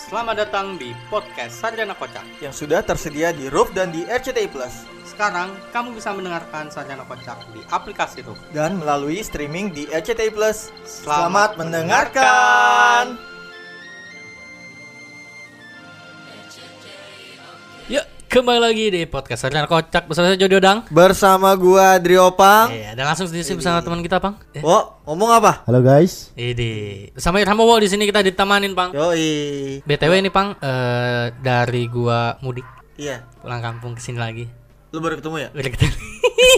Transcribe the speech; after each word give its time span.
Selamat 0.00 0.48
datang 0.48 0.80
di 0.80 0.96
podcast 1.12 1.60
Sarjana 1.60 1.92
Kocak. 1.92 2.24
yang 2.40 2.56
sudah 2.56 2.80
tersedia 2.80 3.36
di 3.36 3.52
Roof 3.52 3.76
dan 3.76 3.92
di 3.92 4.08
RCTI 4.08 4.48
Plus 4.48 4.88
Sekarang 5.04 5.52
kamu 5.76 5.92
bisa 5.92 6.16
mendengarkan 6.16 6.72
Sarjana 6.72 7.04
Kocak 7.04 7.36
di 7.52 7.60
aplikasi 7.68 8.24
Roof. 8.24 8.40
dan 8.56 8.80
melalui 8.80 9.20
streaming 9.20 9.68
di 9.68 9.84
RCTI 9.92 10.32
Plus. 10.32 10.72
Selamat 10.88 11.04
Selamat 11.04 11.50
mendengarkan. 11.60 13.02
Yuk, 13.12 13.29
kembali 18.30 18.62
lagi 18.62 18.94
di 18.94 19.02
podcast 19.10 19.42
Sarjana 19.42 19.66
Kocak 19.66 20.06
bersama 20.06 20.30
saya 20.30 20.38
Jody 20.38 20.62
Odang. 20.62 20.86
Bersama 20.86 21.50
gua 21.58 21.98
Drio 21.98 22.30
Pang. 22.38 22.70
Iya, 22.70 22.94
dan 22.94 23.10
langsung 23.10 23.26
di 23.26 23.42
sini 23.42 23.58
bersama 23.58 23.82
teman 23.82 24.06
kita, 24.06 24.22
Pang. 24.22 24.38
Eh, 24.54 24.62
Wo, 24.62 25.02
ngomong 25.02 25.34
apa? 25.34 25.66
Halo 25.66 25.82
guys. 25.82 26.30
Ini 26.38 27.10
bersama 27.10 27.42
Irham 27.42 27.58
Bowo 27.58 27.74
di 27.82 27.90
sini 27.90 28.06
kita 28.06 28.22
ditemanin, 28.22 28.70
Pang. 28.70 28.94
Yoi. 28.94 29.82
BTW 29.82 30.12
ini, 30.22 30.30
Pang, 30.30 30.54
eh, 30.62 31.34
dari 31.42 31.90
gua 31.90 32.38
mudik 32.38 32.66
Iya. 32.94 33.26
pulang 33.42 33.58
kampung 33.58 33.98
ke 33.98 34.00
sini 34.00 34.22
lagi. 34.22 34.46
Lu 34.94 35.02
baru 35.02 35.18
ketemu 35.18 35.36
ya? 35.42 35.48
Udah 35.50 35.70
ketemu. 35.74 35.96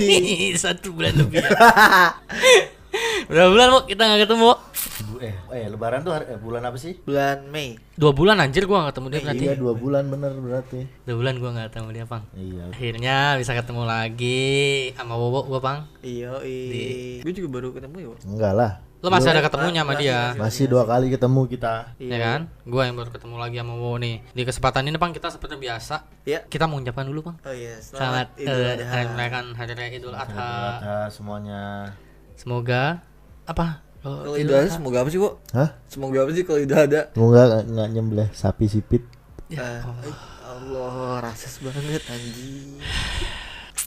Satu 0.62 0.93
bulan 0.93 1.17
lebih. 1.17 1.41
Berapa 3.27 3.49
bulan, 3.49 3.67
Bu? 3.71 3.81
Kita 3.89 4.03
nggak 4.05 4.21
ketemu. 4.23 4.51
Eh, 5.23 5.35
eh 5.55 5.65
lebaran 5.71 6.03
tuh 6.03 6.13
hari- 6.13 6.29
eh, 6.29 6.39
bulan 6.39 6.63
apa 6.63 6.77
sih? 6.77 6.99
Bulan 7.01 7.49
Mei. 7.49 7.79
Dua 7.95 8.11
bulan 8.11 8.37
anjir 8.39 8.67
gua 8.67 8.85
nggak 8.85 8.93
ketemu 8.93 9.07
dia 9.09 9.21
berarti. 9.23 9.45
Iya, 9.45 9.55
dua 9.57 9.73
bulan 9.73 10.03
bener 10.11 10.33
berarti. 10.35 10.81
Dua 11.07 11.17
bulan 11.17 11.35
gua 11.39 11.51
nggak 11.55 11.67
ketemu 11.71 11.89
dia, 11.93 12.05
Pang. 12.05 12.23
Iya. 12.35 12.65
Akhirnya 12.69 13.17
bisa 13.39 13.53
ketemu 13.55 13.83
lagi 13.87 14.43
sama 14.93 15.15
Bobo 15.17 15.47
gua, 15.47 15.61
Pang. 15.63 15.79
Iya, 16.03 16.37
Gue 17.23 17.33
juga 17.33 17.49
baru 17.51 17.73
ketemu 17.73 17.97
ya. 17.97 18.09
Wo. 18.11 18.17
Enggak 18.27 18.53
lah. 18.53 18.73
Lo 19.03 19.11
masih 19.11 19.35
ada 19.35 19.43
ketemunya 19.43 19.83
sama 19.83 19.95
dia. 19.99 20.19
Masih 20.39 20.65
dua 20.71 20.87
kali 20.87 21.11
ketemu 21.11 21.41
kita. 21.49 21.75
Ya 21.99 22.19
kan? 22.19 22.41
Gua 22.62 22.87
yang 22.87 22.95
baru 22.95 23.11
ketemu 23.11 23.34
lagi 23.34 23.56
sama 23.59 23.75
Bobo 23.75 23.97
nih. 23.99 24.23
Di 24.31 24.43
kesempatan 24.43 24.87
ini, 24.87 24.99
Pang, 24.99 25.11
kita 25.11 25.27
seperti 25.27 25.56
biasa. 25.56 26.06
Iya. 26.23 26.47
Kita 26.47 26.67
mau 26.67 26.79
ucapkan 26.79 27.06
dulu, 27.06 27.21
Pang. 27.25 27.37
Oh 27.43 27.51
iya, 27.51 27.79
Selamat 27.79 28.31
selamat 28.34 28.45
Idul 28.45 28.61
eh, 28.61 28.75
Adha. 28.77 28.87
hari 28.87 29.05
merayakan 29.09 29.45
hari 29.55 29.73
raya 29.73 29.91
Idul 29.91 30.15
Adha. 30.15 30.51
Ada 30.79 30.97
semuanya. 31.09 31.62
Semoga 32.43 32.98
apa? 33.47 33.87
Kalau 34.03 34.35
Idul 34.35 34.59
Adha 34.59 34.75
semoga 34.75 35.07
apa 35.07 35.15
sih, 35.15 35.23
Bu? 35.23 35.39
Hah? 35.55 35.79
Semoga 35.87 36.27
apa 36.27 36.35
sih 36.35 36.43
kalau 36.43 36.59
Idul 36.59 36.75
Adha? 36.75 37.15
Semoga 37.15 37.62
nggak- 37.62 37.91
nyembelih 37.95 38.29
sapi 38.34 38.67
sipit. 38.67 39.07
Ya 39.47 39.62
Allah, 40.43 41.23
rasis 41.23 41.62
banget 41.62 42.03
anjing. 42.11 42.83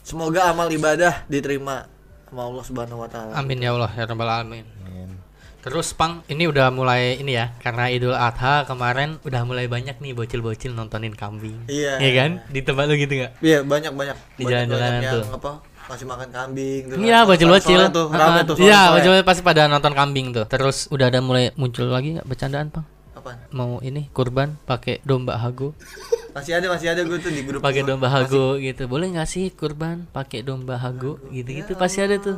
Semoga 0.00 0.48
amal 0.48 0.72
ibadah 0.72 1.28
diterima 1.28 1.84
sama 2.32 2.48
Allah 2.48 2.64
Subhanahu 2.64 3.04
wa 3.04 3.08
taala. 3.12 3.36
Amin 3.36 3.60
ya 3.60 3.76
Allah 3.76 3.92
ya 3.92 4.08
rabbal 4.08 4.24
alamin. 4.24 4.64
Amin. 4.88 5.20
Terus 5.60 5.92
Pang, 5.92 6.24
ini 6.24 6.48
udah 6.48 6.72
mulai 6.72 7.20
ini 7.20 7.36
ya, 7.36 7.52
karena 7.60 7.92
Idul 7.92 8.16
Adha 8.16 8.64
kemarin 8.64 9.20
udah 9.20 9.44
mulai 9.44 9.68
banyak 9.68 10.00
nih 10.00 10.16
bocil-bocil 10.16 10.72
nontonin 10.72 11.12
kambing. 11.12 11.68
Iya. 11.68 12.00
Iya 12.00 12.12
kan? 12.16 12.30
Di 12.48 12.64
tempat 12.64 12.88
lu 12.88 12.96
gitu 12.96 13.20
nggak? 13.20 13.32
Iya, 13.44 13.68
banyak-banyak. 13.68 14.16
Di 14.40 14.44
banyak 14.48 14.64
tuh. 15.04 15.20
yang 15.20 15.36
apa? 15.36 15.50
Masih 15.86 16.06
makan 16.06 16.28
kambing 16.34 16.82
tuh. 16.90 16.96
Iya, 16.98 17.22
bocil-bocil. 17.22 17.80
tuh, 17.94 18.06
rame 18.10 18.40
tuh. 18.42 18.56
Iya, 18.58 18.90
bocil 18.90 19.12
pasti 19.22 19.42
pada 19.46 19.70
nonton 19.70 19.94
kambing 19.94 20.34
tuh. 20.34 20.44
Terus 20.50 20.90
udah 20.90 21.06
ada 21.06 21.22
mulai 21.22 21.54
muncul 21.54 21.86
lagi 21.86 22.18
nggak 22.18 22.26
bercandaan, 22.26 22.74
Pang? 22.74 22.86
Apaan? 23.14 23.38
Mau 23.54 23.78
ini 23.80 24.10
kurban 24.10 24.58
pakai 24.66 24.98
domba 25.06 25.38
hago. 25.38 25.72
Masih 26.36 26.52
ada, 26.52 26.68
masih 26.68 26.92
ada 26.92 27.00
gue 27.00 27.16
tuh 27.16 27.32
di 27.32 27.48
grup. 27.48 27.64
Pakai 27.64 27.80
domba 27.80 28.12
hago 28.12 28.60
gitu. 28.60 28.84
Boleh 28.84 29.08
nggak 29.08 29.24
sih 29.24 29.48
kurban 29.56 30.04
pakai 30.12 30.44
domba 30.44 30.76
hago 30.76 31.16
gitu-gitu 31.32 31.72
pasti 31.80 32.04
ada 32.04 32.20
tuh. 32.20 32.36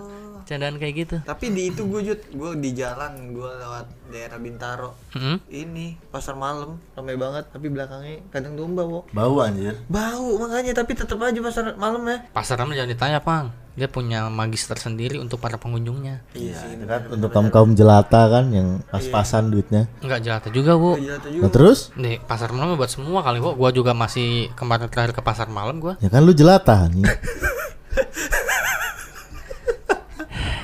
Candaan 0.49 0.81
kayak 0.81 0.95
gitu. 0.97 1.17
Tapi 1.29 1.53
di 1.53 1.69
itu 1.69 1.85
gue 1.85 2.01
jut, 2.09 2.21
gue 2.33 2.51
di 2.57 2.73
jalan, 2.73 3.37
gue 3.37 3.51
lewat 3.61 3.87
daerah 4.09 4.41
Bintaro. 4.41 4.97
Hmm? 5.13 5.37
Ini 5.45 6.01
pasar 6.09 6.41
malam, 6.41 6.81
ramai 6.97 7.21
banget. 7.21 7.53
Tapi 7.53 7.69
belakangnya 7.69 8.25
kadang 8.33 8.57
domba, 8.57 8.89
wo. 8.89 9.05
Bau 9.13 9.45
anjir. 9.45 9.77
Bau 9.93 10.41
makanya, 10.41 10.73
tapi 10.73 10.97
tetap 10.97 11.21
aja 11.21 11.37
pasar 11.45 11.77
malam 11.77 12.01
ya. 12.09 12.25
Pasar 12.33 12.57
Ramen 12.57 12.81
jangan 12.81 12.89
ditanya, 12.97 13.21
Pang. 13.21 13.53
Dia 13.79 13.87
punya 13.87 14.27
magis 14.27 14.67
tersendiri 14.67 15.23
untuk 15.23 15.39
para 15.39 15.55
pengunjungnya. 15.55 16.25
Iya 16.35 16.65
sih. 16.65 16.81
Itu 16.81 16.89
kan 16.89 17.01
untuk 17.15 17.31
kaum 17.31 17.47
kaum 17.53 17.71
jelata 17.79 18.27
kan 18.27 18.51
yang 18.51 18.83
pas-pasan 18.91 19.55
duitnya. 19.55 19.87
Enggak 20.03 20.25
jelata 20.25 20.49
juga, 20.51 20.75
Bu. 20.75 20.99
Tuh 20.99 21.31
juga. 21.31 21.45
Nah 21.47 21.51
terus? 21.53 21.95
Nih, 21.95 22.19
pasar 22.25 22.51
malam 22.51 22.75
buat 22.75 22.91
semua 22.91 23.23
kali, 23.23 23.39
Bu. 23.39 23.55
Gua 23.55 23.71
juga 23.71 23.95
masih 23.95 24.51
kemarin 24.59 24.91
terakhir 24.91 25.15
ke 25.15 25.23
pasar 25.23 25.47
malam 25.47 25.79
gua. 25.79 25.95
Ya 26.03 26.11
kan 26.11 26.27
lu 26.27 26.35
jelata 26.35 26.91
nih. 26.91 27.07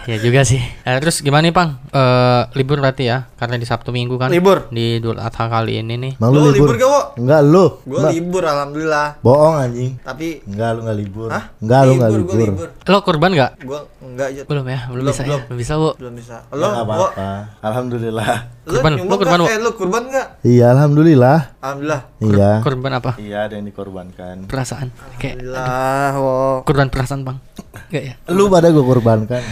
Ya 0.05 0.17
juga 0.19 0.45
sih. 0.45 0.61
Eh, 0.61 0.99
terus 1.01 1.19
gimana 1.19 1.43
nih, 1.43 1.53
Pang? 1.53 1.81
Eh, 1.89 2.43
libur 2.55 2.77
berarti 2.77 3.05
ya? 3.05 3.25
Karena 3.35 3.57
di 3.57 3.65
Sabtu 3.65 3.89
Minggu 3.89 4.15
kan. 4.15 4.29
Libur. 4.29 4.69
Di 4.69 5.01
Idul 5.01 5.17
Adha 5.17 5.49
kali 5.49 5.81
ini 5.81 5.97
nih. 5.97 6.13
Emang 6.17 6.31
Lu 6.31 6.45
lu 6.45 6.53
libur 6.53 6.71
libur? 6.71 6.77
gak, 6.77 6.89
Wo? 6.89 7.01
Enggak 7.17 7.41
lu. 7.43 7.65
Gue 7.83 7.99
Mbak, 7.99 8.13
libur 8.13 8.43
alhamdulillah. 8.45 9.07
Bohong 9.21 9.57
anjing. 9.59 9.93
Tapi 10.01 10.45
Enggak 10.45 10.69
lu 10.71 10.81
enggak 10.85 10.99
libur. 10.99 11.29
Hah? 11.29 11.45
Enggak 11.57 11.81
lu 11.81 11.93
enggak 11.95 12.11
gua 12.11 12.19
libur. 12.21 12.37
libur. 12.39 12.69
Lo 12.85 12.99
kurban 13.01 13.31
nggak? 13.33 13.51
Gue 13.61 13.81
enggak 14.05 14.29
jut. 14.31 14.45
Belum 14.45 14.65
ya, 14.67 14.81
belum, 14.85 14.93
Belum, 14.93 15.07
bisa 15.09 15.23
belum. 15.23 15.33
ya. 15.33 15.45
Belum 15.49 15.59
bisa, 15.59 15.73
Bu. 15.75 15.91
Belum 15.97 16.15
bisa. 16.15 16.37
Ya, 16.43 16.55
Lo, 16.55 16.67
nggak 16.69 16.85
Wo, 16.85 16.93
apa-apa. 16.93 17.29
Alhamdulillah. 17.65 18.31
Kurban, 18.65 18.93
lu 18.99 19.15
kurban? 19.15 19.39
Wo. 19.41 19.47
Eh, 19.47 19.59
lu 19.59 19.71
kurban 19.73 20.03
enggak? 20.07 20.27
Iya, 20.41 20.67
alhamdulillah. 20.71 21.39
Alhamdulillah. 21.59 22.01
Iya. 22.21 22.51
Kurban 22.61 22.93
apa? 22.93 23.11
Iya, 23.17 23.39
ada 23.45 23.55
yang 23.57 23.67
dikorbankan. 23.67 24.37
Perasaan. 24.45 24.89
Kayak 25.17 25.41
Alhamdulillah, 25.41 26.11
wo. 26.17 26.37
kurban 26.65 26.89
perasaan, 26.89 27.25
Bang. 27.25 27.39
Enggak 27.89 28.03
ya? 28.05 28.15
Lu 28.29 28.47
pada 28.47 28.69
gue 28.69 28.85
korbankan. 28.85 29.43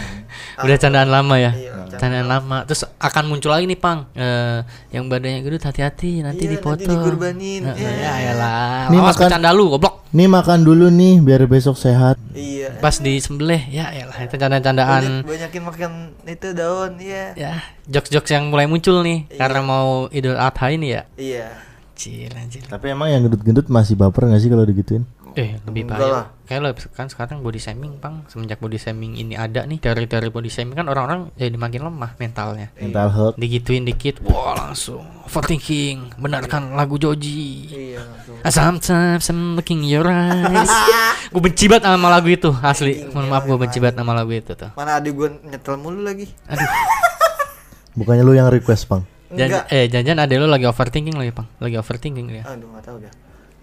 Udah 0.59 0.77
candaan 0.77 1.09
lama 1.09 1.35
ya. 1.35 1.51
Iya, 1.53 1.71
Candaan 1.93 2.25
lama. 2.25 2.65
Terus 2.65 2.89
akan 2.97 3.23
muncul 3.29 3.53
lagi 3.53 3.65
nih, 3.65 3.77
Pang. 3.77 4.09
Eh, 4.11 4.59
yang 4.89 5.05
badannya 5.05 5.39
gendut 5.39 5.61
hati-hati 5.61 6.21
nanti 6.21 6.45
Iya, 6.45 6.57
dipoto. 6.57 6.73
nanti 6.75 6.89
dikurbanin. 6.89 7.61
Nah, 7.63 7.75
Iya. 7.75 7.91
Ya, 7.91 8.11
ayalah. 8.15 8.89
Nih, 8.89 8.99
Awas 8.99 9.13
makan- 9.15 9.53
lu, 9.53 9.65
goblok. 9.69 9.95
Nih 10.09 10.25
makan 10.25 10.59
dulu 10.61 10.89
nih 10.89 11.21
biar 11.21 11.45
besok 11.45 11.73
sehat. 11.73 12.17
Iya. 12.33 12.77
Pas 12.77 12.97
disembelih, 12.97 13.61
ya 13.67 13.89
ayalah 13.89 14.17
itu 14.19 14.35
candaan-candaan. 14.35 15.03
Banyak- 15.21 15.25
banyakin 15.25 15.61
makan 15.63 15.91
itu 16.23 16.47
daun, 16.53 16.91
iya. 16.97 17.25
Ya, 17.33 17.53
jokes-jokes 17.85 18.29
yang 18.29 18.49
mulai 18.49 18.65
muncul 18.65 19.01
nih 19.01 19.29
karena 19.31 19.61
mau 19.61 20.05
Idul 20.09 20.35
Adha 20.35 20.67
ini 20.69 20.93
ya. 20.93 21.05
Iya. 21.15 21.49
Cil, 21.93 22.33
anjir. 22.33 22.65
Tapi 22.65 22.89
emang 22.89 23.05
yang 23.05 23.21
gendut-gendut 23.23 23.69
masih 23.69 23.93
baper 23.93 24.25
gak 24.25 24.41
sih 24.41 24.49
kalau 24.49 24.65
digituin? 24.65 25.05
Eh, 25.33 25.57
lebih 25.63 25.83
bahaya. 25.85 26.05
lah. 26.05 26.25
Kayak 26.43 26.59
lo 26.59 26.69
kan 26.91 27.07
sekarang 27.07 27.41
body 27.41 27.57
shaming, 27.57 27.97
Pang. 27.97 28.21
Semenjak 28.27 28.57
body 28.57 28.77
shaming 28.77 29.15
ini 29.15 29.33
ada 29.33 29.63
nih, 29.63 29.77
teori-teori 29.77 30.29
body 30.29 30.45
shaming 30.45 30.73
kan 30.73 30.85
orang-orang 30.85 31.33
jadi 31.33 31.55
makin 31.55 31.81
lemah 31.83 32.13
mentalnya. 32.15 32.69
Mental 32.75 33.09
health. 33.09 33.35
Digituin 33.35 33.81
dikit, 33.81 34.21
wah 34.21 34.53
langsung 34.53 35.01
overthinking, 35.23 36.19
benarkan 36.19 36.73
lagu 36.73 36.95
Joji. 36.95 37.65
Iya, 37.65 38.01
langsung. 38.03 38.35
Ah, 38.39 38.51
Sometimes 38.51 39.25
I'm 39.25 39.55
looking 39.55 39.81
your 39.81 40.05
eyes. 40.05 40.69
gue 41.33 41.41
benci 41.41 41.65
banget 41.65 41.89
sama 41.89 42.07
lagu 42.07 42.27
itu, 42.27 42.51
asli. 42.53 43.07
Mohon 43.09 43.27
maaf 43.27 43.43
gue 43.43 43.57
benci 43.57 43.77
banget 43.81 43.95
sama 43.97 44.13
lagu 44.13 44.29
itu 44.29 44.53
tuh. 44.53 44.69
Mana 44.75 45.01
adik 45.01 45.13
gue 45.13 45.29
nyetel 45.43 45.75
mulu 45.75 46.03
lagi. 46.03 46.29
Aduh. 46.45 46.69
Bukannya 47.97 48.21
lu 48.21 48.33
yang 48.33 48.49
request, 48.49 48.85
Bang. 48.85 49.05
Jan 49.33 49.49
Enggak. 49.49 49.65
eh 49.73 49.89
jangan 49.89 50.29
ada 50.29 50.33
lo 50.37 50.45
lagi 50.45 50.69
overthinking 50.69 51.17
lagi, 51.17 51.33
Pang. 51.33 51.49
Lagi 51.57 51.73
overthinking 51.73 52.25
dia. 52.29 52.43
Aduh, 52.45 52.69
enggak 52.69 52.85
tahu 52.85 52.97
dah. 53.01 53.13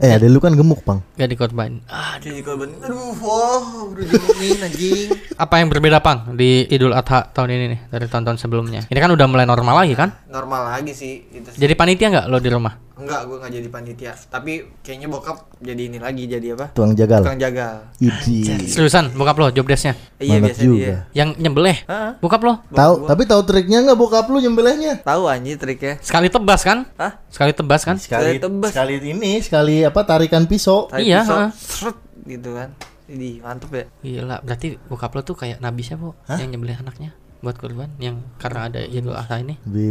Eh, 0.01 0.17
ada 0.17 0.25
lu 0.33 0.41
kan 0.41 0.57
gemuk, 0.57 0.81
Bang. 0.81 1.05
Gak 1.21 1.29
dikorbanin. 1.29 1.85
Ah, 1.85 2.17
jadi 2.17 2.41
korban. 2.41 2.73
Aduh, 2.81 3.13
wah, 3.21 3.85
udah 3.85 4.01
dimungkin 4.01 4.65
anjing. 4.65 5.13
Apa 5.37 5.61
yang 5.61 5.69
berbeda, 5.69 6.01
Pang, 6.01 6.33
di 6.41 6.65
Idul 6.73 6.97
Adha 6.97 7.29
tahun 7.29 7.53
ini 7.53 7.65
nih 7.77 7.81
dari 7.93 8.09
tahun-tahun 8.09 8.41
sebelumnya? 8.41 8.89
Ini 8.89 8.97
kan 8.97 9.13
udah 9.13 9.27
mulai 9.29 9.45
normal 9.45 9.85
lagi 9.85 9.93
kan? 9.93 10.09
Normal 10.31 10.63
lagi 10.71 10.95
sih 10.95 11.27
itu. 11.35 11.51
sih. 11.51 11.59
Jadi 11.59 11.75
panitia 11.75 12.07
nggak 12.07 12.27
lo 12.31 12.39
di 12.39 12.47
rumah? 12.47 12.79
Enggak, 12.95 13.27
gue 13.27 13.37
nggak 13.41 13.53
jadi 13.59 13.69
panitia. 13.73 14.13
Tapi 14.15 14.53
kayaknya 14.85 15.09
bokap 15.11 15.51
jadi 15.59 15.89
ini 15.91 15.99
lagi 15.99 16.29
jadi 16.31 16.55
apa? 16.55 16.71
Tuang 16.71 16.95
jagal. 16.95 17.25
Tukang 17.25 17.41
jaga. 17.41 17.91
Idi. 17.99 18.47
Seriusan, 18.69 19.11
bokap 19.17 19.41
lo 19.41 19.51
job 19.51 19.67
desk-nya? 19.67 19.99
Iya, 20.21 20.39
biasa 20.39 20.61
juga. 20.63 20.77
dia. 20.79 20.99
Yang 21.17 21.29
nyembelih? 21.41 21.79
Hah? 21.91 22.15
Bokap 22.23 22.41
lo? 22.47 22.55
Tahu, 22.71 23.11
tapi 23.11 23.23
tahu 23.27 23.43
triknya 23.43 23.83
nggak 23.89 23.99
bokap 23.99 24.29
lu 24.31 24.39
nyembelihnya? 24.39 25.03
Tahu 25.03 25.23
anjing 25.27 25.59
triknya. 25.59 25.99
Sekali 25.99 26.31
tebas 26.31 26.61
kan? 26.63 26.87
Hah? 26.95 27.13
Sekali 27.27 27.51
tebas 27.51 27.83
kan? 27.83 27.97
Sekali 27.99 28.37
Sekali 28.37 28.39
tebas. 28.39 28.71
sekali 28.71 28.95
ini, 29.03 29.33
sekali 29.43 29.77
apa 29.83 30.01
tarikan 30.07 30.45
pisau. 30.47 30.87
Tarik 30.93 31.09
Iya, 31.09 31.25
pisau, 31.25 31.39
seret, 31.59 31.97
gitu 32.29 32.55
kan. 32.55 32.71
Jadi 33.11 33.43
mantep 33.43 33.71
ya. 33.75 33.85
Gila, 34.07 34.37
berarti 34.47 34.79
bokap 34.87 35.11
lo 35.17 35.27
tuh 35.27 35.35
kayak 35.35 35.59
nabi 35.59 35.83
siapa, 35.83 36.05
Bu? 36.07 36.15
Yang 36.31 36.49
nyembelih 36.55 36.79
anaknya 36.79 37.11
buat 37.41 37.57
kurban 37.57 37.89
yang 37.97 38.21
karena 38.37 38.69
ada 38.69 38.81
Idul 38.81 39.17
Adha 39.17 39.41
ini. 39.41 39.57
Bi 39.63 39.89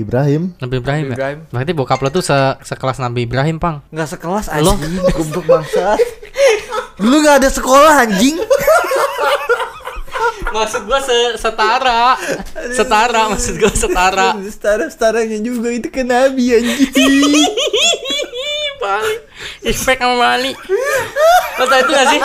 Ibrahim. 0.00 0.54
Nabi 0.56 0.74
Ibrahim, 0.78 1.02
Nabi 1.02 1.10
ya? 1.10 1.16
Ibrahim. 1.18 1.38
Berarti 1.50 1.72
bokap 1.72 1.98
lo 1.98 2.08
tuh 2.08 2.22
se- 2.22 2.56
sekelas 2.62 2.98
Nabi 2.98 3.26
Ibrahim, 3.26 3.58
Pang. 3.58 3.82
Nggak 3.90 4.08
sekelas 4.08 4.46
Lo? 4.56 4.74
anjing. 4.74 4.94
Goblok 5.12 5.44
bangsa. 5.44 5.98
Dulu 6.96 7.16
nggak 7.20 7.36
ada 7.40 7.50
sekolah 7.50 7.94
anjing. 8.00 8.38
Maksud 10.46 10.82
gua 10.86 11.00
se- 11.00 11.36
setara. 11.36 12.16
setara, 12.72 13.28
maksud 13.28 13.58
gua 13.58 13.68
setara. 13.68 14.28
Setara 14.40 14.84
setaranya 14.86 15.36
juga 15.38 15.68
itu 15.68 15.90
kan 15.90 16.06
nabi 16.06 16.54
anjing. 16.54 16.88
Bali. 18.76 19.14
Respect 19.62 19.98
sama 19.98 20.16
Bali. 20.16 20.52
Lo 21.56 21.64
tau 21.64 21.78
itu 21.78 21.90
gak 21.90 22.06
sih? 22.08 22.20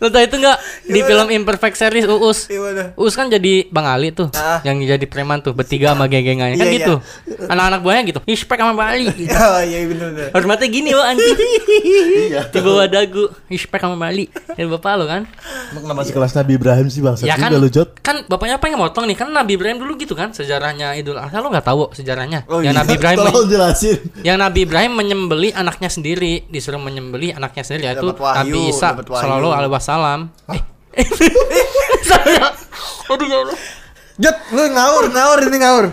Lo 0.00 0.08
tau 0.08 0.18
itu 0.18 0.32
nggak 0.34 0.58
di 0.86 1.00
film 1.00 1.28
Imperfect 1.30 1.76
Series 1.76 2.04
Uus? 2.04 2.44
Gimana? 2.46 2.92
Uus 2.94 3.12
kan 3.12 3.28
jadi 3.28 3.68
Bang 3.68 3.84
Ali 3.84 4.10
tuh, 4.10 4.32
Ah. 4.32 4.58
yang 4.62 4.80
jadi 4.80 5.04
preman 5.04 5.38
tuh, 5.38 5.52
bertiga 5.52 5.92
sama 5.92 6.04
geng-gengannya 6.06 6.56
kan 6.56 6.64
Iya, 6.64 6.74
gitu. 6.74 6.94
Anak-anak 7.42 7.80
buahnya 7.80 8.02
gitu, 8.06 8.20
respect 8.24 8.58
sama 8.58 8.72
Bang 8.74 8.88
Ali. 8.90 9.06
Gitu. 9.10 9.28
Oh 9.50 9.60
iya 9.60 9.84
bener 9.84 10.08
bener. 10.10 10.28
Hormatnya 10.32 10.68
gini 10.68 10.90
lo 10.90 11.02
anjing. 11.02 11.36
Iya. 12.32 12.48
Di 12.52 12.58
bawah 12.58 12.86
dagu, 12.86 13.28
respect 13.46 13.80
sama 13.80 13.94
Bang 13.94 14.10
Ali. 14.10 14.26
Dan 14.50 14.70
bapak 14.70 14.92
lo 14.94 15.04
kan? 15.04 15.22
Emang 15.70 15.82
kenapa 15.84 16.02
sekelas 16.02 16.32
Nabi 16.34 16.52
Ibrahim 16.56 16.86
sih 16.88 17.00
bangsa 17.00 17.22
Ya 17.22 17.36
kan, 17.36 17.50
juga 17.50 17.60
lu 17.60 17.68
Jot? 17.68 17.88
kan 18.00 18.24
bapaknya 18.24 18.56
apa 18.56 18.66
yang 18.66 18.80
motong 18.80 19.04
nih? 19.04 19.14
Kan 19.14 19.30
Nabi 19.30 19.54
Ibrahim 19.54 19.78
dulu 19.78 19.94
gitu 19.96 20.14
kan, 20.14 20.32
sejarahnya 20.32 20.96
Idul 20.96 21.14
Adha 21.14 21.38
lo 21.38 21.48
nggak 21.48 21.62
tahu 21.62 21.92
sejarahnya. 21.92 22.48
Oh, 22.48 22.58
yang 22.58 22.72
iya. 22.72 22.80
Nabi 22.80 22.96
Ibrahim 22.96 23.18
Tolong 23.20 23.46
jelasin. 23.46 23.98
yang 24.22 24.40
Nabi 24.40 24.64
Ibrahim 24.64 24.92
menyembeli 24.94 25.52
anaknya 25.52 25.86
sendiri, 25.86 26.48
disuruh 26.48 26.80
menyembeli 26.80 27.30
anaknya 27.30 27.62
sendiri 27.62 27.84
yaitu 27.86 28.08
Nabi 28.08 28.58
Isa. 28.66 28.96
Shallallahu 28.96 29.52
alaihi 29.52 29.68
wasallam. 29.68 29.89
Eh. 30.54 30.62
Saya. 32.06 32.54
Aduh 33.10 33.26
ya 33.26 33.36
Allah. 33.42 33.58
Jot, 34.20 34.36
lu 34.52 34.62
ngawur, 34.70 35.04
ngawur 35.10 35.38
ini 35.48 35.58
ngawur. 35.58 35.86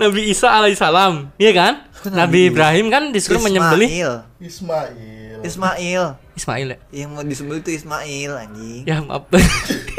Nabi 0.00 0.32
Isa 0.32 0.48
alaihissalam, 0.48 1.36
iya 1.36 1.52
kan? 1.52 1.74
Nabi 2.08 2.48
Ibrahim 2.48 2.88
kan 2.88 3.12
disuruh 3.12 3.44
menyembeli 3.44 4.00
Ismail. 4.00 4.14
Ismail. 4.40 5.38
Ismail. 5.44 6.04
Ismail 6.32 6.66
ya. 6.72 6.78
Yang 7.04 7.10
mau 7.12 7.20
disembelih 7.20 7.60
itu 7.60 7.70
Ismail 7.76 8.32
anjing. 8.40 8.82
Ya 8.88 9.04
maaf. 9.04 9.28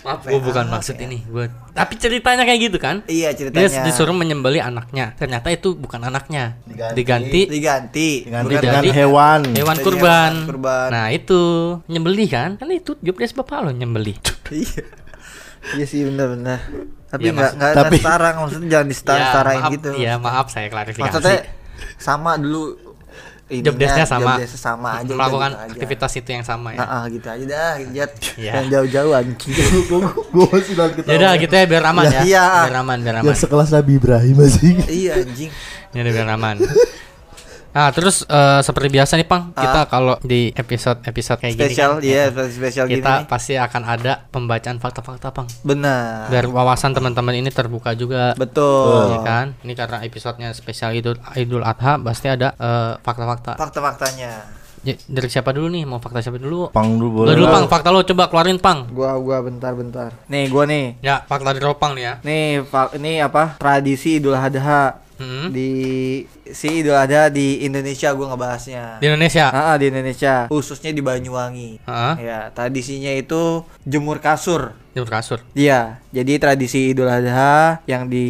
maaf, 0.00 0.20
gue 0.22 0.38
bukan 0.38 0.66
maksud 0.66 0.96
ini. 0.96 1.20
Gua 1.24 1.44
tapi 1.70 1.94
ceritanya 1.94 2.42
kayak 2.42 2.60
gitu 2.62 2.76
kan? 2.76 3.04
Iya 3.04 3.30
Dia 3.30 3.38
ceritanya. 3.50 3.84
disuruh 3.84 4.12
menyembeli 4.12 4.58
anaknya. 4.58 5.12
Ternyata 5.14 5.48
itu 5.48 5.72
bukan 5.72 6.00
anaknya. 6.02 6.56
Diganti. 6.64 6.94
Diganti 6.94 7.36
diganti 7.46 8.08
Dengan, 8.24 8.42
Bukan 8.44 8.60
dengan 8.60 8.82
hewan. 8.86 9.40
hewan 9.50 9.76
kurban. 9.78 10.32
hewan 10.32 10.32
kurban. 10.46 10.88
Nah, 10.90 11.06
itu 11.08 11.40
nyembeli 11.86 12.26
kan? 12.26 12.56
Kan 12.56 12.68
itu 12.70 12.96
job 12.96 13.16
desk 13.16 13.34
bapak 13.34 13.62
lo 13.62 13.70
nyembeli. 13.70 14.16
Iya. 14.50 14.82
Iya 15.76 15.84
sih 15.84 16.02
benar-benar. 16.02 16.58
Tapi 17.06 17.22
Ya, 17.22 17.32
nggak 17.32 17.52
nggak 17.54 17.72
tapi- 17.76 17.98
setara 17.98 18.28
maksudnya 18.34 18.68
jangan 18.70 18.86
disetara-setarain 18.92 19.60
maaf, 19.60 19.72
gitu. 19.72 19.88
Ya, 19.94 20.12
maaf 20.16 20.46
saya 20.48 20.66
klarifikasi. 20.66 21.12
Maksudnya 21.12 21.38
sama 21.96 22.34
dulu 22.34 22.89
ininya, 23.50 23.66
job 23.66 23.74
desk-nya 23.76 24.06
sama. 24.06 24.32
Job 24.38 24.54
sama 24.54 24.88
aja 25.02 25.10
melakukan 25.10 25.50
gitu 25.50 25.60
aja. 25.60 25.72
aktivitas 25.74 26.12
itu 26.16 26.30
yang 26.30 26.44
sama 26.46 26.68
ya. 26.72 26.78
Nah, 26.78 26.88
ah, 26.88 27.04
gitu 27.10 27.26
aja 27.26 27.44
dah, 27.44 27.72
Jat. 27.90 28.10
Iya. 28.38 28.52
Yang 28.62 28.66
jauh-jauh 28.70 29.12
anjing. 29.18 29.52
Gue 30.32 30.46
masih 30.54 30.74
nanti 30.78 30.94
ketawa. 31.02 31.10
Ya 31.10 31.16
udah 31.18 31.32
gitu 31.42 31.54
ya 31.58 31.64
biar 31.66 31.84
aman 31.90 32.04
ya. 32.06 32.20
Iya. 32.22 32.46
Biar 32.70 32.78
aman, 32.80 32.98
biar 33.02 33.16
aman. 33.20 33.26
Yang 33.28 33.38
sekelas 33.42 33.68
Nabi 33.74 33.92
Ibrahim 33.98 34.36
sih. 34.46 34.74
iya 34.88 35.12
anjing. 35.18 35.50
Ya 35.90 35.98
udah 36.06 36.12
biar 36.14 36.28
aman. 36.38 36.56
Nah, 37.70 37.88
terus 37.90 38.22
eh, 38.22 38.60
seperti 38.60 38.88
biasa 38.90 39.14
nih, 39.14 39.24
Pang, 39.24 39.50
kita 39.52 39.86
kalau 39.86 40.18
di 40.20 40.50
episode-episode 40.50 41.38
kayak 41.38 41.54
gini 41.54 41.66
Spesial, 41.68 41.90
kan, 41.92 42.02
iya, 42.02 42.24
ya, 42.26 42.44
spesial 42.44 42.84
gini. 42.84 42.98
kita 42.98 43.12
nih. 43.16 43.26
pasti 43.26 43.54
akan 43.54 43.82
ada 43.84 44.12
pembacaan 44.26 44.76
fakta-fakta, 44.76 45.30
Pang. 45.30 45.46
Benar. 45.62 46.26
Biar 46.26 46.46
wawasan 46.46 46.90
teman-teman 46.90 47.30
ini 47.32 47.48
terbuka 47.48 47.94
juga. 47.94 48.34
Betul. 48.34 49.12
Ya 49.12 49.18
kan? 49.20 49.46
Ini 49.60 49.72
karena 49.72 50.02
episodenya 50.02 50.50
spesial 50.50 50.90
Idul 50.92 51.14
Idul 51.32 51.62
Adha 51.62 51.94
pasti 51.96 52.26
ada 52.26 52.52
eh, 52.52 52.92
fakta-fakta. 52.98 53.54
Fakta-faktanya. 53.54 54.58
Ya, 54.80 54.96
dari 55.04 55.28
siapa 55.28 55.52
dulu 55.52 55.68
nih? 55.68 55.84
Mau 55.84 56.00
fakta 56.00 56.18
siapa 56.18 56.40
dulu? 56.40 56.72
Pang 56.72 56.96
dulu 56.96 57.22
Lo 57.22 57.28
boleh. 57.28 57.36
dulu. 57.36 57.46
Pang. 57.46 57.64
Fakta 57.68 57.92
lo 57.92 58.00
coba 58.00 58.26
keluarin, 58.26 58.56
Pang. 58.56 58.88
Gua 58.88 59.12
gua 59.14 59.38
bentar 59.40 59.76
bentar. 59.76 60.08
Nih, 60.26 60.48
gua 60.48 60.64
nih. 60.64 60.96
Ya, 60.98 61.20
fakta 61.20 61.52
dari 61.52 61.60
lo, 61.60 61.76
Pang 61.76 61.92
nih 61.92 62.02
ya. 62.02 62.14
Nih, 62.24 62.64
fa- 62.64 62.88
ini 62.96 63.20
apa? 63.20 63.60
Tradisi 63.60 64.16
Idul 64.16 64.32
Adha 64.32 64.96
Hmm. 65.20 65.52
di 65.52 65.70
si 66.46 66.80
Idul 66.80 66.96
Adha 66.96 67.28
di 67.28 67.60
Indonesia 67.60 68.08
gua 68.10 68.32
ngebahasnya. 68.32 68.98
Di 68.98 69.06
Indonesia. 69.06 69.52
Ah, 69.52 69.76
di 69.76 69.86
Indonesia, 69.86 70.48
khususnya 70.48 70.88
di 70.88 70.98
Banyuwangi. 70.98 71.76
Heeh. 71.78 72.14
Ya, 72.18 72.48
tradisinya 72.48 73.12
itu 73.12 73.60
jemur 73.82 74.16
kasur. 74.18 74.72
Jemur 74.90 75.06
kasur. 75.06 75.38
Iya, 75.52 76.00
jadi 76.08 76.40
tradisi 76.40 76.90
Idul 76.90 77.06
Adha 77.06 77.84
yang 77.84 78.08
di 78.08 78.24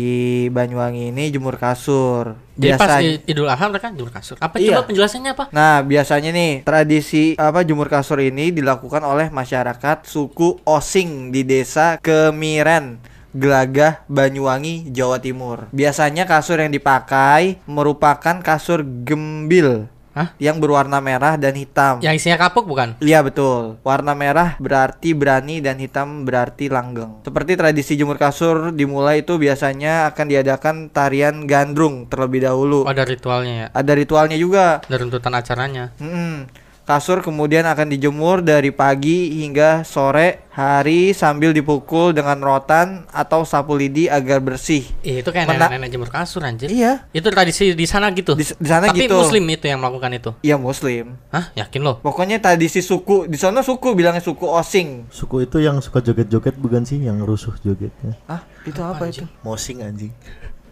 Banyuwangi 0.47 1.09
ini 1.09 1.31
jemur 1.31 1.57
kasur. 1.57 2.35
Jadi 2.53 2.77
pas 2.77 3.01
Biasanya 3.01 3.11
i- 3.17 3.23
Idul 3.25 3.49
Adha 3.49 3.65
mereka 3.67 3.89
jemur 3.89 4.11
kasur. 4.11 4.37
Apa 4.37 4.59
Iya. 4.59 4.77
coba 4.77 4.83
penjelasannya 4.85 5.31
apa? 5.31 5.45
Nah, 5.51 5.81
biasanya 5.81 6.29
nih 6.29 6.61
tradisi 6.61 7.33
apa 7.35 7.63
jemur 7.63 7.87
kasur 7.87 8.19
ini 8.19 8.51
dilakukan 8.51 9.01
oleh 9.01 9.31
masyarakat 9.31 10.05
suku 10.05 10.61
Osing 10.63 11.31
di 11.31 11.41
desa 11.43 11.97
Kemiren, 11.97 13.01
Gelagah, 13.31 14.03
Banyuwangi, 14.11 14.91
Jawa 14.91 15.23
Timur. 15.23 15.71
Biasanya 15.71 16.27
kasur 16.27 16.59
yang 16.59 16.75
dipakai 16.75 17.63
merupakan 17.71 18.43
kasur 18.43 18.83
gembil 18.83 19.87
Hah? 20.11 20.35
yang 20.43 20.59
berwarna 20.59 20.99
merah 20.99 21.39
dan 21.39 21.55
hitam. 21.55 22.03
Yang 22.03 22.19
isinya 22.19 22.39
kapuk 22.43 22.67
bukan? 22.67 22.99
Iya 22.99 23.23
betul. 23.23 23.79
Warna 23.87 24.19
merah 24.19 24.59
berarti 24.59 25.15
berani 25.15 25.63
dan 25.63 25.79
hitam 25.79 26.27
berarti 26.27 26.67
langgeng. 26.67 27.23
Seperti 27.23 27.55
tradisi 27.55 27.95
jemur 27.95 28.19
kasur 28.19 28.75
dimulai 28.75 29.23
itu 29.23 29.39
biasanya 29.39 30.11
akan 30.11 30.27
diadakan 30.27 30.77
tarian 30.91 31.47
gandrung 31.47 32.11
terlebih 32.11 32.43
dahulu. 32.43 32.83
Oh, 32.83 32.91
ada 32.91 33.07
ritualnya 33.07 33.55
ya. 33.55 33.67
Ada 33.71 33.93
ritualnya 33.95 34.35
juga. 34.35 34.83
Ada 34.83 34.97
runtutan 34.99 35.33
acaranya. 35.39 35.95
Mm-mm. 36.03 36.51
Kasur 36.91 37.23
kemudian 37.23 37.63
akan 37.63 37.87
dijemur 37.87 38.43
dari 38.43 38.75
pagi 38.75 39.39
hingga 39.39 39.87
sore 39.87 40.43
hari 40.51 41.15
sambil 41.15 41.55
dipukul 41.55 42.11
dengan 42.11 42.43
rotan 42.43 43.07
atau 43.15 43.47
sapu 43.47 43.79
lidi 43.79 44.11
agar 44.11 44.43
bersih. 44.43 44.83
Ih, 45.01 45.23
itu 45.23 45.31
kayak 45.31 45.47
Mena- 45.47 45.71
nenek-nenek 45.71 45.87
jemur 45.89 46.11
kasur 46.11 46.43
anjir. 46.43 46.67
Iya, 46.67 47.07
Itu 47.15 47.31
tradisi 47.31 47.79
di 47.79 47.87
sana 47.87 48.11
gitu. 48.11 48.35
di, 48.35 48.43
di 48.43 48.67
sana 48.67 48.91
Tapi 48.91 49.07
gitu. 49.07 49.23
muslim 49.23 49.47
itu 49.47 49.71
yang 49.71 49.79
melakukan 49.79 50.11
itu. 50.11 50.31
Iya 50.43 50.59
muslim. 50.59 51.15
Hah? 51.31 51.55
Yakin 51.55 51.79
lo? 51.79 52.03
Pokoknya 52.03 52.43
tradisi 52.43 52.83
suku 52.83 53.31
di 53.31 53.39
sana 53.39 53.63
suku 53.63 53.95
bilangnya 53.95 54.19
suku 54.19 54.43
Osing. 54.43 55.07
Suku 55.15 55.47
itu 55.47 55.63
yang 55.63 55.79
suka 55.79 56.03
joget-joget 56.03 56.59
bukan 56.59 56.83
sih 56.83 56.99
yang 56.99 57.23
rusuh 57.23 57.55
jogetnya. 57.63 58.19
Ah, 58.27 58.43
itu 58.67 58.83
apa 58.83 59.07
itu? 59.07 59.23
Mosing 59.47 59.87
anjing. 59.87 60.11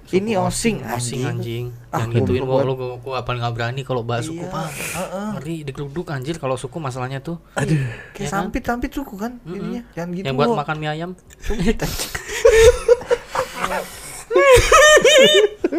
Ini 0.08 0.40
Osing 0.40 0.80
anjing. 0.80 1.20
anjing. 1.22 1.64
Ah, 1.88 2.00
Yang 2.00 2.24
gituin 2.24 2.42
gua 2.42 2.64
lu 2.64 2.72
gua, 2.74 2.96
gua 2.96 3.14
apa 3.20 3.28
nggak 3.30 3.52
berani 3.52 3.80
kalau 3.82 4.00
bahas 4.00 4.24
suku, 4.24 4.40
Iya, 4.40 4.48
Pak. 4.48 4.68
Ngeri 5.36 5.56
digeruduk 5.62 6.08
anjir 6.08 6.36
kalau 6.36 6.56
suku 6.56 6.76
masalahnya 6.76 7.20
tuh. 7.20 7.36
Kayak 7.52 7.68
Ya 8.14 8.24
kan? 8.24 8.48
sampit-sampit 8.48 8.88
suku 8.90 9.14
kan 9.14 9.36
ininya. 9.44 9.84
Jangan 9.92 10.10
gitu. 10.10 10.24
yang 10.24 10.34
buat 10.34 10.48
makan 10.54 10.76
mie 10.78 10.90
ayam. 10.90 11.10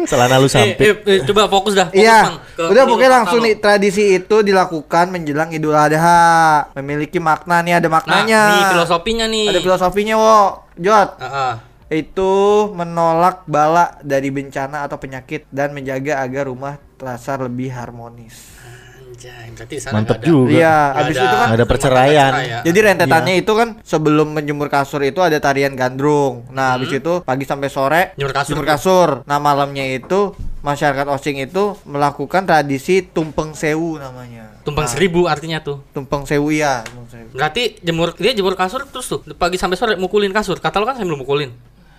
Celana 0.02 0.38
lu 0.38 0.46
Eh, 0.46 0.52
sampit. 0.52 0.78
eh, 0.80 0.94
eh, 1.04 1.18
coba 1.24 1.46
fokus 1.46 1.74
dah. 1.74 1.86
Fokus, 1.86 1.98
Iya, 1.98 2.20
udah 2.56 2.82
pokoknya 2.84 3.10
langsung 3.12 3.40
nih 3.40 3.58
tradisi 3.58 4.14
itu 4.14 4.36
dilakukan 4.40 5.10
menjelang 5.10 5.50
Idul 5.50 5.74
Adha. 5.74 6.70
Memiliki 6.74 7.18
makna 7.18 7.60
nih, 7.60 7.74
ada 7.74 7.88
Nah, 7.88 7.92
maknanya. 7.92 8.42
nih 8.48 8.64
filosofinya 8.70 9.26
nih. 9.26 9.46
Ada 9.48 9.60
filosofinya, 9.60 10.14
wo. 10.14 10.38
Jot. 10.76 11.08
Heeh. 11.18 11.52
Itu 11.90 12.32
menolak 12.70 13.42
bala 13.44 13.98
dari 14.00 14.30
bencana 14.30 14.86
atau 14.86 14.96
penyakit 14.96 15.50
dan 15.50 15.74
menjaga 15.74 16.22
agar 16.22 16.46
rumah 16.46 16.78
terasa 16.94 17.34
lebih 17.34 17.66
harmonis. 17.68 18.62
Anjay, 19.10 19.50
berarti 19.52 19.76
sana 19.76 19.94
Mantep 19.98 20.16
ada- 20.16 20.24
juga. 20.24 20.54
Iya, 20.54 20.76
abis 20.96 21.12
ada- 21.12 21.26
itu 21.26 21.36
kan 21.36 21.48
ada 21.50 21.64
perceraian. 21.66 22.30
cerai 22.32 22.46
ya. 22.46 22.58
Jadi 22.62 22.78
rentetannya 22.80 23.34
itu 23.36 23.52
kan 23.52 23.68
sebelum 23.82 24.32
menjemur 24.32 24.70
kasur 24.70 25.02
itu 25.02 25.18
ada 25.18 25.36
tarian 25.36 25.74
gandrung. 25.74 26.46
Nah, 26.48 26.72
habis 26.72 26.88
Hmm. 26.88 27.00
itu 27.02 27.12
pagi 27.20 27.44
sampai 27.44 27.68
sore 27.68 28.02
Jemur 28.14 28.32
kasur. 28.32 28.62
kasur. 28.62 29.08
Nah, 29.26 29.36
malamnya 29.36 29.84
itu 29.84 30.32
masyarakat 30.62 31.04
Osing 31.10 31.36
itu 31.38 31.74
melakukan 31.84 32.46
tradisi 32.46 33.02
tumpeng 33.02 33.52
sewu 33.52 33.98
namanya. 33.98 34.56
Tumpeng 34.62 34.86
Nah, 34.86 34.92
seribu 34.92 35.26
artinya 35.26 35.58
tuh. 35.58 35.82
Tumpeng 35.90 36.24
sewu 36.24 36.48
ya, 36.48 36.80
tumpeng 36.86 37.08
sewu. 37.10 37.28
Berarti 37.34 37.76
jemur 37.82 38.14
dia 38.14 38.30
jemur 38.30 38.54
kasur 38.54 38.86
terus 38.86 39.04
tuh 39.04 39.20
pagi 39.34 39.58
sampai 39.58 39.74
sore 39.74 39.92
mukulin 39.96 40.30
kasur. 40.30 40.56
Kata 40.56 40.78
lo 40.78 40.86
kan 40.86 40.96
sambil 40.96 41.18
mukulin. 41.18 41.50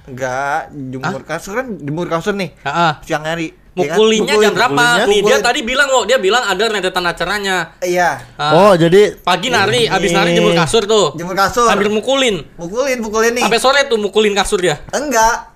Enggak, 0.03 0.69
jemur 0.73 1.21
kasur 1.21 1.53
kan 1.55 1.67
jemur 1.75 2.07
kasur 2.07 2.33
nih 2.33 2.49
Heeh. 2.59 2.91
siang 3.01 3.21
hari. 3.21 3.53
ya 3.71 3.87
kan? 3.87 3.95
Jam 4.41 4.51
berapa? 4.51 4.67
mukulinnya. 4.67 5.05
Nih 5.07 5.19
dia 5.23 5.37
tadi 5.39 5.59
bilang 5.61 5.87
kok, 5.87 6.03
dia 6.03 6.17
bilang 6.17 6.43
ada 6.43 6.59
rentetan 6.59 7.07
acaranya. 7.07 7.71
Iya, 7.79 8.19
Ah, 8.35 8.51
Oh, 8.51 8.73
jadi 8.75 9.15
pagi 9.17 9.47
nari, 9.47 9.87
Ini. 9.87 9.95
abis 9.95 10.11
nari 10.11 10.35
jemur 10.35 10.51
kasur 10.51 10.83
tuh. 10.83 11.15
jemur 11.15 11.31
kasur. 11.33 11.71
Sambil 11.71 11.87
mukulin. 11.87 12.43
Mukulin, 12.57 12.99
mukulin 12.99 13.31
nih. 13.31 13.41
Sampai 13.41 13.59
sore 13.59 13.87
tuh 13.87 13.95
mukulin 13.95 14.35
kasur 14.35 14.59
dia. 14.59 14.75
Enggak. 14.91 15.55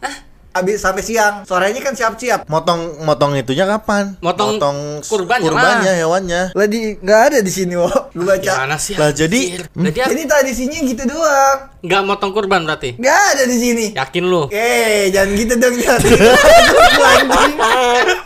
Abis 0.55 0.79
sampai 0.79 1.03
siang. 1.03 1.43
Sorenya 1.43 1.83
kan 1.83 1.91
siap-siap. 1.91 2.47
motong 2.47 3.03
motong 3.03 3.35
itunya 3.35 3.67
kapan? 3.67 4.15
Motong 4.23 4.55
kurbannya 5.03 5.43
kurbannya 5.43 5.91
lah. 5.91 5.99
hewannya. 5.99 6.41
Lah 6.55 6.65
di 6.65 6.95
nggak 6.95 7.21
ada 7.27 7.37
di 7.43 7.51
sini, 7.51 7.75
wo. 7.75 7.91
Gue 8.15 8.23
baca. 8.23 8.39
Gimana 8.55 8.79
sih? 8.79 8.95
Lah, 8.95 9.11
jadi- 9.11 9.59
dia 9.67 10.07
Jadi 10.07 10.23
tradisinya 10.23 10.79
gitu 10.79 11.03
doang. 11.03 11.57
nggak 11.83 12.01
motong 12.07 12.31
kurban 12.31 12.63
berarti? 12.63 12.95
Nggak 12.95 13.21
ada 13.35 13.43
di 13.43 13.57
sini. 13.59 13.85
Yakin 13.93 14.23
lu? 14.23 14.47
Eh, 14.47 15.11
jangan 15.11 15.35
gitu 15.35 15.53
dong, 15.59 15.75
jangan. 15.75 15.99
Anjing. 17.05 18.07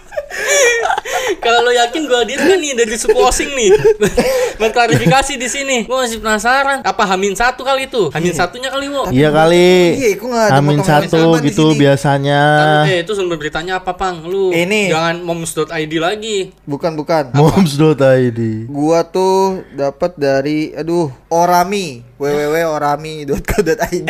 Kalau 1.49 1.65
lo 1.65 1.73
yakin 1.73 2.01
gua 2.05 2.21
dia 2.29 2.37
kan 2.37 2.61
nih 2.61 2.77
dari 2.77 2.93
suku 2.93 3.17
Osing 3.17 3.49
nih. 3.57 3.73
Buat 4.61 4.69
klarifikasi 4.69 5.33
di 5.33 5.49
sini. 5.49 5.77
Gua 5.89 6.05
masih 6.05 6.21
penasaran. 6.21 6.85
Apa 6.85 7.09
Hamin 7.09 7.33
satu 7.33 7.65
kali 7.65 7.89
itu? 7.89 8.13
Hamin 8.13 8.37
satunya 8.37 8.69
kali 8.69 8.85
wo. 8.85 9.09
Iya 9.09 9.33
kali. 9.33 9.97
Iya, 9.97 10.09
kok 10.21 10.27
nggak 10.29 10.45
ada 10.45 10.61
Amin 10.61 10.77
potongan 10.77 11.09
satu 11.09 11.21
gitu 11.41 11.65
biasanya. 11.73 12.41
Eh 12.85 13.01
itu 13.01 13.17
sumber 13.17 13.41
beritanya 13.41 13.81
apa 13.81 13.97
pang? 13.97 14.21
Lu 14.21 14.53
Ini. 14.53 14.93
jangan 14.93 15.25
moms.id 15.25 15.93
lagi. 15.97 16.53
Bukan 16.69 16.93
bukan. 16.93 17.33
Moms.id. 17.33 18.39
Gua 18.69 19.01
tuh 19.09 19.65
dapat 19.73 20.13
dari 20.21 20.69
aduh 20.77 21.09
Orami 21.33 22.08
www.orami.co.id 22.19 24.09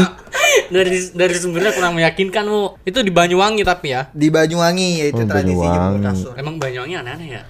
dari 0.74 0.96
dari 1.10 1.34
sumbernya 1.34 1.70
kurang 1.70 1.94
meyakinkan 1.94 2.44
wo. 2.44 2.74
Itu 2.82 3.00
di 3.00 3.10
Banyuwangi 3.10 3.62
tapi 3.62 3.94
ya. 3.94 4.10
di 4.10 4.28
Banyuwangi 4.28 5.00
yaitu 5.00 5.22
Oh, 5.22 5.28
tradisi 5.28 5.54
jemur 5.56 5.70
Banyuwangi. 5.94 6.04
kasur. 6.04 6.34
Emang 6.34 6.58
Banyuwangi 6.58 6.94
aneh-aneh 6.96 7.28
ya. 7.30 7.42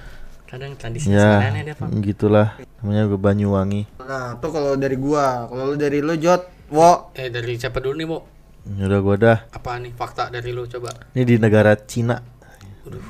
Kadang 0.45 0.75
tradisinya 0.75 1.17
Ya, 1.39 1.47
aneh 1.47 1.63
dia 1.63 1.75
pang. 1.75 1.89
gitulah. 1.99 2.59
Namanya 2.79 3.03
gue 3.07 3.17
Banyuwangi. 3.17 3.83
Nah, 4.01 4.35
tuh 4.37 4.51
kalau 4.51 4.75
dari 4.75 4.97
gua, 4.97 5.47
kalau 5.47 5.71
lu 5.71 5.77
dari 5.77 6.03
lu 6.03 6.15
Jot, 6.15 6.43
wo 6.69 7.09
Eh 7.13 7.31
dari 7.31 7.55
siapa 7.55 7.79
dulu 7.79 7.95
nih 7.95 8.07
wo? 8.07 8.19
Udah 8.67 9.01
gua 9.01 9.17
dah. 9.17 9.39
Apa 9.49 9.79
nih 9.79 9.95
fakta 9.95 10.29
dari 10.29 10.51
lu 10.51 10.67
coba? 10.67 10.91
Ini 11.15 11.23
di 11.25 11.37
negara 11.39 11.73
Cina. 11.79 12.19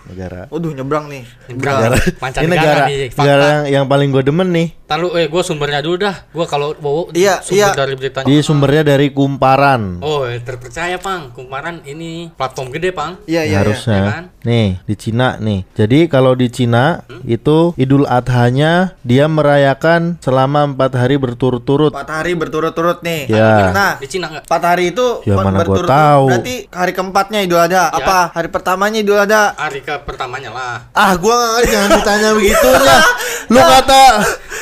Negara. 0.06 0.40
Waduh 0.48 0.72
nyebrang 0.72 1.06
nih. 1.06 1.24
Negara 1.48 1.96
Ini 2.36 2.46
negara, 2.46 2.84
nih. 2.86 3.08
negara 3.10 3.44
yang, 3.46 3.62
yang 3.66 3.84
paling 3.86 4.08
gue 4.10 4.22
demen 4.22 4.48
nih. 4.50 4.68
Tahu 4.84 5.14
eh 5.14 5.26
gue 5.26 5.42
sumbernya 5.42 5.80
dulu 5.80 5.96
dah. 6.00 6.26
Gue 6.28 6.44
kalau 6.44 6.74
bawa 6.74 7.14
Iya, 7.14 7.38
sumber 7.40 7.54
iya. 7.54 7.68
dari 7.72 7.94
beritanya. 7.94 8.26
Di 8.26 8.36
sumbernya 8.42 8.82
dari 8.84 9.06
Kumparan. 9.10 10.02
Oh, 10.02 10.26
eh, 10.26 10.42
terpercaya 10.42 10.98
pang. 10.98 11.30
Kumparan 11.30 11.80
ini 11.84 12.28
platform 12.34 12.68
gede 12.70 12.90
pang. 12.90 13.14
Iya, 13.24 13.46
iya, 13.46 13.48
iya. 13.48 13.56
harusnya. 13.62 13.94
iya 13.94 14.10
kan? 14.10 14.24
Nih, 14.42 14.68
di 14.82 14.94
Cina 14.96 15.38
nih. 15.38 15.60
Jadi 15.72 15.98
kalau 16.10 16.32
di 16.34 16.50
Cina 16.50 17.06
itu 17.22 17.70
Idul 17.78 18.02
Adhanya 18.04 18.98
dia 19.06 19.30
merayakan 19.30 20.18
selama 20.18 20.66
empat 20.66 20.98
hari 20.98 21.14
berturut-turut. 21.16 21.94
Empat 21.94 22.10
hari 22.10 22.34
berturut-turut 22.34 22.98
nih. 23.00 23.30
Ya. 23.30 23.70
Nah, 23.70 23.92
Di 24.02 24.10
Cina 24.10 24.26
nggak? 24.26 24.44
empat 24.50 24.62
hari 24.64 24.90
itu 24.90 25.22
Ya, 25.22 25.38
mana 25.38 25.62
berturut-turut. 25.62 25.86
tahu. 25.86 26.24
Berarti 26.34 26.54
hari 26.74 26.92
keempatnya 26.92 27.38
Idul 27.46 27.60
Adha. 27.62 27.94
Apa? 27.94 28.34
Hari 28.34 28.48
pertamanya 28.50 28.98
Idul 28.98 29.22
Adha. 29.22 29.54
Hari 29.70 29.86
ke 29.86 29.94
pertamanya 30.02 30.50
lah. 30.50 30.76
Ah, 30.90 31.14
gua 31.14 31.30
nggak 31.30 31.50
ngerti 31.54 31.70
jangan 31.70 31.90
ditanya 31.94 32.28
begitunya. 32.34 32.98
Lu 33.46 33.60
kata 33.62 34.02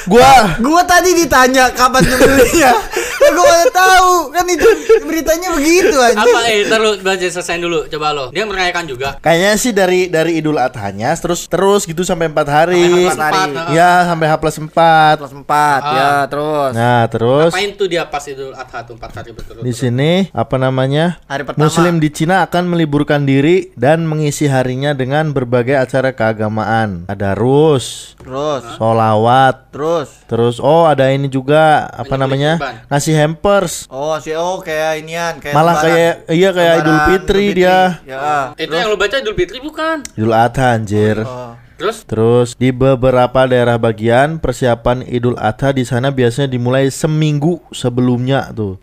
gua 0.04 0.32
Gua 0.60 0.82
tadi 0.84 1.16
ditanya 1.16 1.72
kapan 1.72 2.04
nyembelihnya. 2.04 2.72
ya 3.24 3.28
gua 3.32 3.44
nggak 3.48 3.72
tahu. 3.72 4.12
Kan 4.36 4.44
itu 4.52 4.68
beritanya 5.08 5.48
begitu 5.56 5.96
aja. 5.96 6.20
Apa 6.20 6.38
eh 6.52 6.68
ntar 6.68 6.84
lu 6.84 7.00
baca 7.00 7.24
selesaiin 7.24 7.64
dulu 7.64 7.88
coba 7.88 8.12
lo. 8.12 8.28
Dia 8.36 8.44
merayakan 8.44 8.84
juga. 8.84 9.16
kayaknya 9.24 9.56
sih 9.56 9.72
dari 9.72 10.12
dari 10.12 10.36
Idul 10.44 10.60
Adhanya 10.60 11.16
terus 11.16 11.48
terus 11.48 11.88
gitu 11.88 12.04
sampai 12.04 12.28
empat 12.28 12.48
hari. 12.52 13.08
Sampai 13.08 13.16
empat 13.16 13.16
hari. 13.32 13.52
Empat. 13.56 13.72
Ya, 13.72 13.92
sampai 14.04 14.26
H 14.28 14.34
plus 14.36 14.56
empat. 14.60 15.14
Plus 15.24 15.32
empat 15.32 15.80
Ah. 15.80 15.96
ya 15.96 16.10
terus. 16.28 16.70
Nah, 16.76 17.02
terus 17.08 17.50
Apain 17.56 17.72
tuh 17.72 17.88
dia 17.88 18.04
pas 18.04 18.20
Idul 18.28 18.52
Adha 18.52 18.84
tuh 18.84 18.92
empat 18.92 19.10
hari 19.16 19.32
berturut 19.32 19.64
di 19.64 19.72
sini 19.72 20.28
apa 20.36 20.60
namanya? 20.60 21.16
Hari 21.24 21.48
pertama. 21.48 21.64
Muslim 21.64 21.96
di 21.96 22.12
Cina 22.12 22.44
akan 22.44 22.76
meliburkan 22.76 23.24
diri 23.24 23.72
dan 23.72 24.04
mengisi 24.04 24.44
harinya 24.44 24.87
dengan 24.94 25.32
berbagai 25.32 25.74
acara 25.74 26.12
keagamaan. 26.12 27.04
Ada 27.08 27.34
rus, 27.34 28.14
Terus. 28.16 28.64
solawat, 28.76 29.68
Terus. 29.74 30.08
terus 30.24 30.56
oh 30.58 30.84
ada 30.84 31.08
ini 31.08 31.26
juga 31.26 31.88
apa 31.88 32.06
Menyembelih 32.06 32.20
namanya? 32.22 32.52
kurban. 32.60 32.74
Ngasih 32.88 33.14
hampers. 33.16 33.74
Oh, 33.88 34.14
sih 34.20 34.32
oh 34.32 34.60
kayak 34.60 35.02
inian 35.02 35.34
kayak 35.40 35.54
Malah 35.56 35.76
lebaran. 35.76 35.88
kayak 35.90 36.14
iya 36.30 36.50
kayak 36.54 36.74
Lebaran, 36.74 36.86
Idul 36.86 36.98
Fitri 37.10 37.44
dia. 37.52 37.78
Ya. 38.06 38.52
Itu 38.54 38.72
yang 38.72 38.88
lo 38.88 38.96
baca 38.96 39.16
Idul 39.18 39.36
Fitri 39.36 39.58
bukan? 39.58 39.96
Idul 40.14 40.32
Adha 40.32 40.66
anjir. 40.76 41.24
Oh. 41.24 41.56
Terus 41.78 42.02
Terus 42.10 42.48
di 42.58 42.74
beberapa 42.74 43.46
daerah 43.46 43.78
bagian 43.78 44.42
persiapan 44.42 45.06
Idul 45.06 45.38
Adha 45.38 45.70
di 45.70 45.86
sana 45.86 46.10
biasanya 46.10 46.50
dimulai 46.50 46.90
seminggu 46.90 47.62
sebelumnya 47.70 48.50
tuh. 48.50 48.82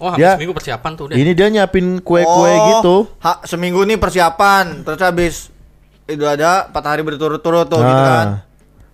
Oh 0.00 0.08
habis 0.10 0.24
Dia- 0.24 0.34
seminggu 0.40 0.54
persiapan 0.56 0.90
tuh 0.96 1.04
deh. 1.12 1.16
Ini 1.20 1.30
dia 1.36 1.46
nyiapin 1.52 2.00
kue-kue 2.00 2.50
Oh, 2.50 2.66
gitu. 2.80 2.96
Ha, 3.20 3.44
seminggu 3.44 3.84
nih 3.84 4.00
persiapan, 4.00 4.82
terus 4.82 5.00
habis 5.04 5.34
itu 6.08 6.24
ada 6.26 6.66
empat 6.66 6.84
hari 6.88 7.04
berturut-turut 7.06 7.70
tuh 7.70 7.78
gitu 7.78 8.02
kan. 8.02 8.26
Nah, 8.26 8.48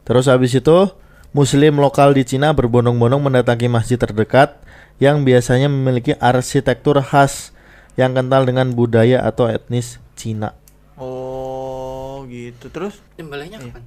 terus 0.05 0.27
habis 0.29 0.53
itu 0.53 0.91
Muslim 1.33 1.81
lokal 1.81 2.13
di 2.13 2.27
Cina 2.27 2.53
berbondong-bondong 2.53 3.23
mendatangi 3.23 3.71
masjid 3.71 3.97
terdekat 3.97 4.59
yang 4.99 5.25
biasanya 5.25 5.69
memiliki 5.69 6.17
arsitektur 6.17 7.01
khas 7.01 7.53
yang 7.97 8.13
kental 8.13 8.45
dengan 8.45 8.73
budaya 8.73 9.25
atau 9.25 9.49
etnis 9.49 10.01
Cina. 10.17 10.53
Oh, 10.97 12.25
gitu. 12.29 12.69
Terus 12.73 13.01
Nyembelihnya 13.17 13.61
kapan? 13.61 13.83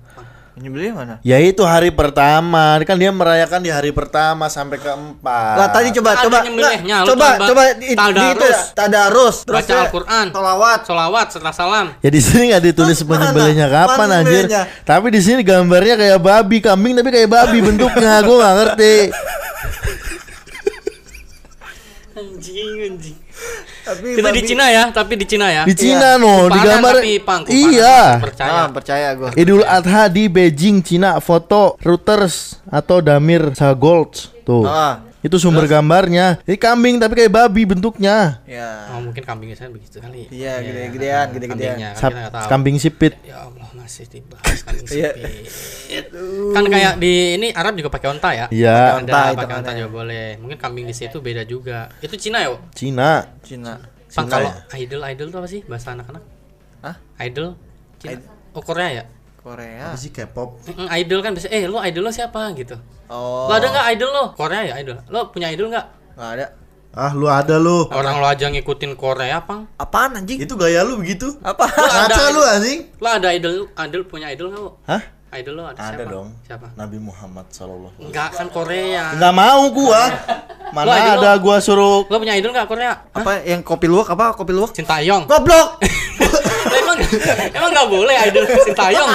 Nyembelih 0.60 0.92
mana? 0.92 1.16
Ya 1.24 1.40
itu 1.40 1.64
hari 1.64 1.90
pertama, 1.90 2.78
kan 2.84 3.00
dia 3.00 3.10
merayakan 3.10 3.64
di 3.64 3.72
hari 3.72 3.90
pertama 3.96 4.46
sampai 4.52 4.78
keempat. 4.78 5.56
Lah 5.56 5.68
tadi 5.72 5.96
coba 5.96 6.10
Ada 6.14 6.24
coba 6.28 6.38
nyembelihnya, 6.44 6.98
lu 7.04 7.08
coba 7.16 7.28
coba 7.40 7.46
coba 7.50 7.62
di, 7.80 7.88
di 7.90 7.96
tadarus. 7.96 8.36
itu 8.36 8.46
ya, 8.46 8.60
tadarus 8.76 9.36
terus 9.48 9.58
Baca 9.64 9.72
ya, 9.72 9.80
Al-Quran. 9.88 10.26
Sholawat. 10.30 10.80
Solawat 10.84 11.28
setelah 11.32 11.56
salam. 11.56 11.88
Ya 12.04 12.10
di 12.12 12.22
sini 12.22 12.52
nggak 12.52 12.64
ditulis 12.70 13.00
penyembelihnya 13.02 13.68
kapan 13.72 13.98
Mana 13.98 14.16
anjir. 14.22 14.46
nyembelihnya? 14.46 14.64
Tapi 14.84 15.08
di 15.10 15.22
sini 15.24 15.42
gambarnya 15.42 15.96
kayak 15.96 16.20
babi, 16.20 16.58
kambing 16.60 16.94
tapi 17.00 17.10
kayak 17.10 17.30
babi 17.32 17.58
bentuknya. 17.64 18.20
Gue 18.22 18.36
nggak 18.38 18.56
ngerti. 18.60 18.96
Anjing 22.20 22.76
anjing. 22.84 23.18
Tapi 23.90 24.08
Itu 24.14 24.30
di 24.30 24.44
Cina 24.46 24.66
ya, 24.70 24.84
tapi 24.94 25.14
di 25.18 25.26
Cina 25.26 25.48
ya. 25.50 25.64
Di 25.66 25.74
Cina 25.74 26.22
no, 26.22 26.46
di 26.46 26.54
Kumparan 26.54 26.70
gambar 26.70 26.94
tapi 27.02 27.14
pang, 27.26 27.42
Iya. 27.50 28.22
Percaya. 28.22 28.52
Ah, 28.54 28.68
percaya 28.70 29.08
gua. 29.18 29.30
Idul 29.34 29.66
Adha 29.66 30.06
di 30.08 30.30
Beijing, 30.30 30.86
Cina. 30.86 31.18
Foto 31.18 31.74
Reuters 31.82 32.62
atau 32.70 33.02
Damir 33.02 33.52
Sagold 33.58 34.14
tuh. 34.46 34.62
Ah, 34.70 35.02
Itu 35.20 35.36
sumber 35.36 35.66
gambarnya. 35.66 36.40
Ini 36.44 36.56
kambing 36.56 36.96
tapi 36.96 37.14
kayak 37.14 37.28
babi 37.30 37.64
bentuknya. 37.64 38.40
ya. 38.44 38.88
Oh, 38.92 39.04
mungkin 39.04 39.20
kambingnya 39.20 39.54
saya 39.54 39.68
begitu 39.68 40.00
kali. 40.00 40.32
Iya, 40.32 40.60
Ya, 40.60 40.64
gede-gedean, 40.64 41.28
gede-gedean. 41.30 41.76
kambingnya, 41.76 41.90
kan 41.92 42.00
Sap- 42.00 42.10
kita 42.10 42.20
nggak 42.22 42.34
tahu. 42.34 42.48
kambing 42.48 42.76
sipit. 42.78 43.14
Ya 43.22 43.38
Allah 43.42 43.68
masih 43.74 44.06
dibahas 44.08 44.60
kambing 44.62 44.88
Iya. 44.88 45.12
sipit. 45.12 46.06
kan 46.50 46.64
kayak 46.66 46.94
di 46.98 47.14
ini 47.36 47.48
Arab 47.52 47.74
juga 47.76 47.90
pakai 47.90 48.08
onta 48.10 48.30
ya? 48.32 48.46
Iya, 48.48 48.96
Onta, 48.96 49.36
pakai 49.36 49.56
onta 49.58 49.72
juga 49.74 49.90
boleh. 49.94 50.28
Mungkin 50.38 50.56
kambing 50.56 50.86
di 50.86 50.96
situ 50.96 51.20
beda 51.20 51.44
juga. 51.44 51.92
Itu 52.00 52.16
Cina 52.16 52.40
ya? 52.40 52.56
Cina. 52.72 53.28
Cina. 53.42 53.76
Bang 54.10 54.26
Cina 54.26 54.32
kalau 54.32 54.50
ya? 54.50 54.78
idol 54.80 55.02
idol 55.06 55.28
itu 55.28 55.38
apa 55.38 55.48
sih 55.48 55.62
bahasa 55.64 55.94
anak-anak? 55.94 56.24
Hah? 56.82 56.96
Idol? 57.20 57.60
Cina. 57.98 58.16
Id- 58.16 58.28
Oh 58.50 58.66
Korea 58.66 58.90
ya? 58.90 59.04
Korea. 59.50 59.88
sih 59.98 60.14
K-pop? 60.14 60.62
Mm, 60.70 60.88
idol 61.02 61.20
kan 61.26 61.32
biasa 61.34 61.50
eh 61.50 61.66
lo 61.66 61.82
idol 61.82 62.06
lo 62.06 62.12
siapa 62.14 62.54
gitu. 62.54 62.78
Oh. 63.10 63.50
Lo 63.50 63.54
ada 63.58 63.68
nggak 63.74 63.88
idol 63.98 64.10
lo? 64.14 64.26
Korea 64.38 64.62
ya 64.62 64.74
idol. 64.78 65.02
Lo 65.10 65.34
punya 65.34 65.50
idol 65.50 65.74
nggak? 65.74 65.86
Nggak 66.14 66.32
ada. 66.38 66.46
Ah, 66.90 67.14
lu 67.14 67.30
ada 67.30 67.62
lu. 67.62 67.86
Orang 67.94 68.18
lo 68.18 68.26
aja 68.26 68.50
ngikutin 68.50 68.98
Korea, 68.98 69.46
Pang. 69.46 69.70
Apaan 69.78 70.18
anjing? 70.18 70.42
Itu 70.42 70.58
gaya 70.58 70.82
lu 70.82 70.98
begitu? 70.98 71.38
Apa? 71.46 71.70
Lo 71.70 71.86
ada 71.86 72.10
Ngaca 72.10 72.24
lu 72.34 72.42
anjing. 72.42 72.80
Lo 72.98 73.08
ada 73.10 73.30
idol, 73.30 73.70
idol 73.70 74.02
punya 74.10 74.34
idol 74.34 74.50
nggak 74.50 74.62
lo? 74.66 74.72
Hah? 74.90 75.02
Idol 75.32 75.54
lo 75.56 75.64
ada, 75.64 75.78
Ada 75.78 75.94
siapa? 75.96 76.10
dong. 76.10 76.28
Siapa? 76.42 76.68
Nabi 76.74 76.98
Muhammad 76.98 77.46
sallallahu 77.50 77.94
alaihi 77.94 78.08
Enggak 78.08 78.30
kan 78.34 78.48
Korea. 78.50 79.04
Enggak 79.14 79.34
mau 79.36 79.62
gua. 79.70 80.02
Mana 80.70 80.90
idol 80.90 81.14
ada 81.18 81.32
gua 81.36 81.58
suruh 81.60 82.02
Lo 82.04 82.18
punya 82.18 82.34
idol 82.34 82.50
nggak 82.50 82.66
Korea? 82.66 82.94
Hah? 83.08 83.14
Apa 83.16 83.42
yang 83.44 83.62
kopi 83.62 83.86
luwak 83.86 84.10
apa 84.10 84.34
kopi 84.34 84.52
luwak? 84.52 84.74
Sintayong. 84.74 85.26
Goblok. 85.26 85.78
Lah, 85.80 86.78
emang 86.82 86.98
emang 87.52 87.72
nggak 87.72 87.88
boleh 87.88 88.16
idol 88.26 88.44
Sintayong. 88.64 89.10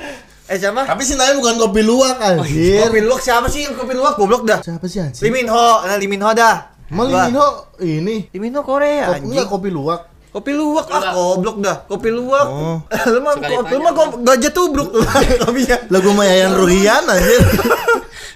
eh 0.52 0.56
siapa? 0.58 0.84
Tapi 0.84 1.02
Sintayong 1.02 1.38
bukan 1.38 1.56
kopi 1.58 1.80
luwak 1.80 2.16
anjir. 2.18 2.84
Kopi 2.84 3.00
luwak 3.00 3.20
siapa 3.20 3.48
sih 3.48 3.64
yang 3.64 3.72
kopi 3.72 3.92
luwak? 3.92 4.14
Goblok 4.16 4.44
dah. 4.44 4.60
Siapa 4.60 4.84
sih 4.84 5.00
anjir? 5.00 5.20
Lee 5.22 5.32
Min 5.32 5.48
Ho, 5.48 5.68
nah 5.82 5.96
Lee 5.96 6.06
Min 6.06 6.20
Ho 6.20 6.30
dah. 6.30 6.56
Emang 6.86 7.08
Gua- 7.08 7.24
Lee 7.24 7.28
Min 7.30 7.36
Ho 7.38 7.48
ini 7.80 8.16
Lee 8.28 8.38
Min 8.38 8.52
Ho 8.52 8.60
Korea 8.60 9.12
anjing. 9.12 9.32
enggak 9.32 9.48
kopi 9.48 9.68
luwak. 9.68 10.12
Kopi 10.34 10.50
luwak 10.50 10.90
ah 10.90 11.14
goblok 11.14 11.62
dah. 11.62 11.86
Kopi 11.86 12.10
luwak. 12.10 12.46
Oh. 12.50 12.82
lu 13.14 13.18
mah 13.22 13.38
kopi 13.38 13.74
lu 13.78 13.82
mah 13.86 13.92
kok 13.94 14.06
gajah 14.26 14.50
tubruk 14.50 14.90
tuh 14.90 15.06
kopinya. 15.46 15.78
Lah 15.94 15.98
gua 16.02 16.12
mah 16.18 16.26
Yayan 16.26 16.52
Ruhian 16.58 17.02
anjir. 17.06 17.38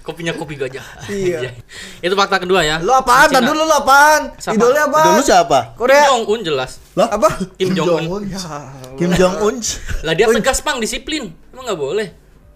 Kopinya 0.06 0.30
kopi 0.38 0.54
gajah. 0.54 0.86
Iya. 1.10 1.58
Itu 1.98 2.14
fakta 2.14 2.38
kedua 2.38 2.62
ya. 2.62 2.78
Lu 2.78 2.94
apaan? 2.94 3.34
Tadi 3.34 3.50
dulu 3.50 3.66
lu 3.66 3.74
apaan? 3.74 4.30
Siapa? 4.38 4.54
Idolnya 4.54 4.82
apa? 4.86 5.00
Dulu 5.10 5.20
siapa? 5.26 5.58
Kim 5.74 5.78
Korea. 5.82 6.02
Jong 6.06 6.24
Un 6.30 6.40
jelas. 6.46 6.70
Lah 6.94 7.08
Apa? 7.10 7.28
Kim 7.58 7.74
Jong 7.74 8.06
Un. 8.06 8.22
Ya, 8.30 8.40
Kim 8.94 9.10
Jong 9.18 9.36
Un. 9.42 9.54
Lah 10.06 10.14
dia 10.14 10.30
tegas 10.30 10.62
pang 10.62 10.78
disiplin. 10.78 11.34
Emang 11.50 11.66
nggak 11.66 11.80
boleh. 11.82 12.08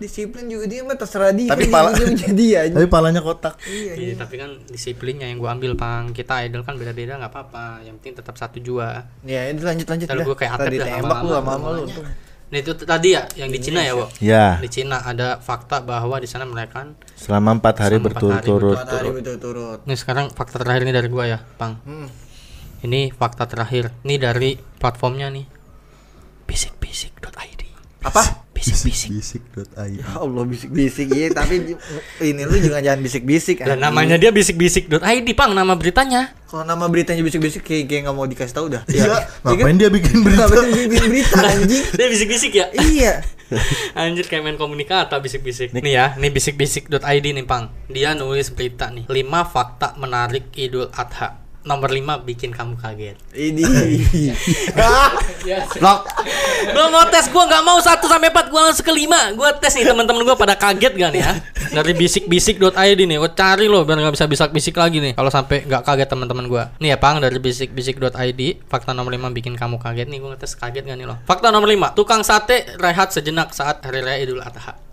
Disiplin 0.02 0.44
juga 0.44 0.66
dia 0.66 0.82
mah 0.82 0.99
terserah 0.99 1.30
dia. 1.30 1.54
Tapi 1.54 1.66
kan 1.71 1.73
pala- 1.73 1.94
dia 1.94 2.30
dia 2.35 2.59
aja. 2.66 2.75
Tapi 2.76 2.87
palanya 2.90 3.23
kotak. 3.23 3.54
Iya, 3.62 3.92
Iya, 3.94 4.14
tapi 4.18 4.35
kan 4.37 4.50
disiplinnya 4.66 5.30
yang 5.30 5.38
gua 5.38 5.54
ambil 5.54 5.78
pang. 5.78 6.11
Kita 6.11 6.42
idol 6.42 6.66
kan 6.66 6.75
beda-beda 6.75 7.16
nggak 7.16 7.30
apa-apa. 7.30 7.87
Yang 7.87 7.94
penting 8.02 8.14
tetap 8.18 8.35
satu 8.35 8.59
jua. 8.59 9.06
Ya, 9.23 9.47
itu 9.47 9.62
lanjut 9.62 9.87
lanjut 9.87 10.11
dah. 10.11 10.26
gua 10.26 10.35
kayak 10.35 10.52
atlet 10.59 10.82
tembak 10.82 11.18
lu 11.23 11.30
sama 11.30 11.54
lu. 11.73 11.85
Nah 12.52 12.61
itu 12.61 12.76
tadi 12.76 13.16
ya 13.16 13.25
yang 13.32 13.49
di 13.49 13.56
Cina 13.64 13.80
ya, 13.80 13.97
Wo. 13.97 14.12
Ya, 14.21 14.61
Di 14.61 14.68
Cina 14.68 15.00
ada 15.00 15.40
fakta 15.40 15.80
bahwa 15.80 16.21
di 16.21 16.28
sana 16.28 16.44
mereka 16.44 16.85
selama 17.16 17.56
empat 17.56 17.80
hari 17.80 17.97
Selama 17.97 18.12
empat 18.12 18.21
hari 18.21 18.44
berturut-turut. 18.44 18.76
Empat 18.76 18.92
hari 18.92 19.09
berturut-turut. 19.09 19.78
Ini 19.88 19.94
sekarang 19.97 20.26
fakta 20.37 20.61
terakhir 20.61 20.85
ini 20.85 20.92
dari 20.92 21.09
gua 21.09 21.25
ya, 21.25 21.38
Pang. 21.40 21.80
Hmm. 21.88 22.12
Ini 22.85 23.14
fakta 23.14 23.49
terakhir. 23.49 23.94
Ini 24.04 24.14
dari 24.21 24.59
platformnya 24.59 25.32
nih. 25.32 25.47
Bisik-bisik.id. 26.44 27.62
Apa? 28.04 28.41
Bisik-bisik.id 28.62 29.99
Ya 29.99 30.09
Allah 30.14 30.45
bisik-bisik 30.47 31.11
ya, 31.11 31.35
tapi 31.35 31.75
ini 32.23 32.42
lu 32.47 32.57
juga 32.62 32.78
jangan 32.78 33.00
bisik-bisik. 33.02 33.59
Dan 33.59 33.76
anjing. 33.76 33.83
namanya 33.83 34.16
dia 34.23 34.31
bisik-bisik.id, 34.31 35.28
Pang, 35.35 35.50
nama 35.50 35.75
beritanya. 35.75 36.31
Kalau 36.47 36.62
nama 36.62 36.87
beritanya 36.87 37.26
bisik-bisik 37.26 37.66
kayak 37.66 37.90
kayak 37.90 38.00
nggak 38.07 38.14
mau 38.14 38.28
dikasih 38.28 38.54
tahu 38.54 38.66
dah. 38.71 38.83
Iya, 38.87 39.09
kan? 39.09 39.57
ngapain 39.57 39.76
dia 39.81 39.90
bikin 39.90 40.16
berita? 40.23 40.45
Ngapain 40.47 40.71
dia 40.71 40.87
bikin 40.87 41.09
berita 41.11 41.38
anjing? 41.42 41.85
Dia 41.99 42.07
bisik-bisik 42.07 42.52
ya? 42.54 42.66
iya. 42.78 43.12
Anjir 44.00 44.25
kayak 44.28 44.42
main 44.49 44.57
komunikata 44.57 45.21
bisik-bisik. 45.21 45.76
Nih 45.76 45.92
ya, 45.92 46.16
nih 46.16 46.31
bisik-bisik.id 46.33 47.26
nih, 47.26 47.45
Pang. 47.45 47.69
Dia 47.90 48.16
nulis 48.16 48.49
berita 48.54 48.88
nih. 48.88 49.04
5 49.11 49.52
fakta 49.52 49.99
menarik 50.00 50.49
Idul 50.57 50.88
Adha. 50.92 51.41
Nomor 51.62 51.95
5 51.95 52.26
bikin 52.26 52.50
kamu 52.50 52.75
kaget. 52.75 53.14
Ini. 53.38 53.62
Blok. 55.78 56.00
Gua 56.75 56.87
mau 56.90 57.07
tes, 57.07 57.31
gua 57.31 57.47
nggak 57.47 57.62
mau 57.62 57.78
1 57.78 58.02
sampai 58.02 58.31
4, 58.35 58.50
gua 58.50 58.61
langsung 58.66 58.87
ke 58.87 58.95
5. 58.95 59.38
Gua 59.38 59.50
tes 59.54 59.73
nih 59.78 59.87
teman-teman 59.87 60.23
gua 60.26 60.35
pada 60.35 60.59
kaget 60.59 60.92
gak 60.95 61.11
nih 61.14 61.23
ya. 61.23 61.33
Dari 61.73 61.92
bisik-bisik.id 61.95 63.00
nih, 63.07 63.19
gua 63.23 63.31
cari 63.31 63.71
loh 63.71 63.87
biar 63.87 64.02
nggak 64.02 64.14
bisa 64.19 64.26
bisik-bisik 64.26 64.75
lagi 64.75 64.99
nih. 64.99 65.14
Kalau 65.14 65.31
sampai 65.31 65.62
nggak 65.62 65.83
kaget 65.87 66.09
teman-teman 66.11 66.45
gua. 66.50 66.64
Nih 66.83 66.95
ya, 66.95 66.99
Pang, 66.99 67.23
dari 67.23 67.38
bisik-bisik.id, 67.38 68.42
fakta 68.66 68.90
nomor 68.90 69.14
5 69.14 69.31
bikin 69.31 69.54
kamu 69.54 69.78
kaget 69.78 70.11
nih. 70.11 70.19
Gua 70.19 70.35
ngetes 70.35 70.59
kaget 70.59 70.83
gak 70.83 70.99
nih 70.99 71.07
loh. 71.07 71.19
Fakta 71.26 71.54
nomor 71.54 71.71
5, 71.71 71.95
tukang 71.95 72.26
sate 72.26 72.75
rehat 72.83 73.14
sejenak 73.14 73.54
saat 73.54 73.78
hari 73.87 74.02
raya 74.02 74.19
Idul 74.19 74.42
Adha. 74.42 74.91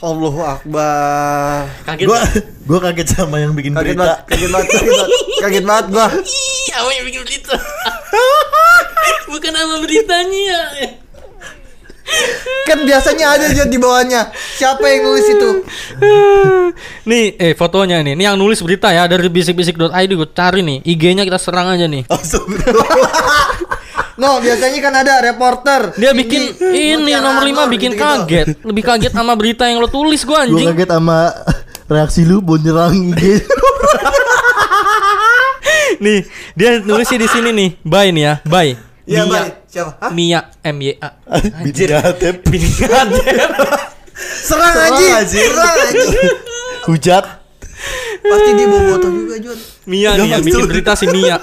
Allahu 0.00 0.40
Akbar. 0.40 1.68
Kaget. 1.84 2.06
Gua 2.08 2.20
gua 2.68 2.78
kaget 2.88 3.08
sama 3.12 3.36
yang 3.36 3.52
bikin 3.52 3.76
Kaget 3.76 3.92
berita. 3.92 4.00
banget, 4.00 4.18
kaget 4.26 4.50
banget, 4.50 4.68
kaget 4.72 4.88
banget, 4.96 5.10
kaget 5.44 5.64
banget 5.68 5.86
gua. 5.92 6.06
Ih, 6.24 6.68
apa 6.72 6.90
yang 6.90 7.04
bikin 7.04 7.20
berita? 7.20 7.54
Bukan 9.30 9.52
nama 9.52 9.74
beritanya 9.78 10.40
ya. 10.80 10.88
Kan 12.66 12.82
biasanya 12.82 13.38
ada 13.38 13.44
aja 13.46 13.70
di 13.70 13.78
bawahnya. 13.78 14.34
Siapa 14.58 14.82
yang 14.82 15.06
nulis 15.06 15.30
itu? 15.30 15.50
nih, 17.06 17.38
eh 17.38 17.52
fotonya 17.54 18.02
nih. 18.02 18.18
Ini 18.18 18.34
yang 18.34 18.36
nulis 18.40 18.58
berita 18.66 18.90
ya 18.90 19.06
dari 19.06 19.30
bisik-bisik.id 19.30 20.10
gue 20.10 20.28
cari 20.34 20.60
nih. 20.66 20.82
IG-nya 20.82 21.22
kita 21.22 21.38
serang 21.38 21.70
aja 21.70 21.86
nih. 21.86 22.02
Astagfirullah. 22.10 23.39
No, 24.20 24.36
biasanya 24.36 24.78
kan 24.84 24.94
ada 25.00 25.14
reporter. 25.24 25.96
Dia 25.96 26.12
bikin 26.12 26.60
ini 26.60 27.16
nomor 27.16 27.40
5 27.40 27.72
bikin 27.72 27.96
kaget. 27.96 28.60
Lebih 28.60 28.84
kaget 28.84 29.12
sama 29.16 29.32
berita 29.32 29.64
yang 29.64 29.80
lo 29.80 29.88
tulis 29.88 30.20
gua 30.28 30.44
Gua 30.44 30.44
anjing. 30.44 30.68
kaget 30.76 30.90
sama 30.92 31.18
reaksi 31.88 32.20
lu 32.28 32.44
mau 32.44 32.60
nyerang 32.60 33.16
IG. 33.16 33.40
nih, 36.04 36.20
dia 36.52 36.84
nulisnya 36.84 37.16
di 37.16 37.28
sini 37.32 37.50
nih. 37.50 37.70
Bye 37.80 38.12
nih 38.12 38.22
ya. 38.22 38.34
Bye. 38.44 38.72
Iya, 39.08 39.24
Mia. 39.24 39.32
baik. 39.32 39.52
Siapa? 39.66 39.90
Hah? 39.98 40.10
Mia 40.12 40.40
M 40.62 40.76
Y 40.78 40.92
A. 41.00 41.08
Bikin 41.64 41.88
gatep. 41.88 42.34
Bini 42.44 42.68
Gadep. 42.76 43.24
Serang 44.46 44.76
aja, 44.76 45.24
anjing. 45.24 45.48
serang 45.48 45.78
aja. 45.80 46.20
Hujat. 46.84 47.24
Pasti 48.20 48.50
dia 48.52 48.66
bawa 48.68 49.00
juga, 49.00 49.36
Jun. 49.40 49.58
Mia 49.88 50.12
nih 50.12 50.28
Jangan 50.28 50.40
bikin 50.44 50.64
berita 50.68 50.92
si 50.92 51.08
Mia. 51.08 51.40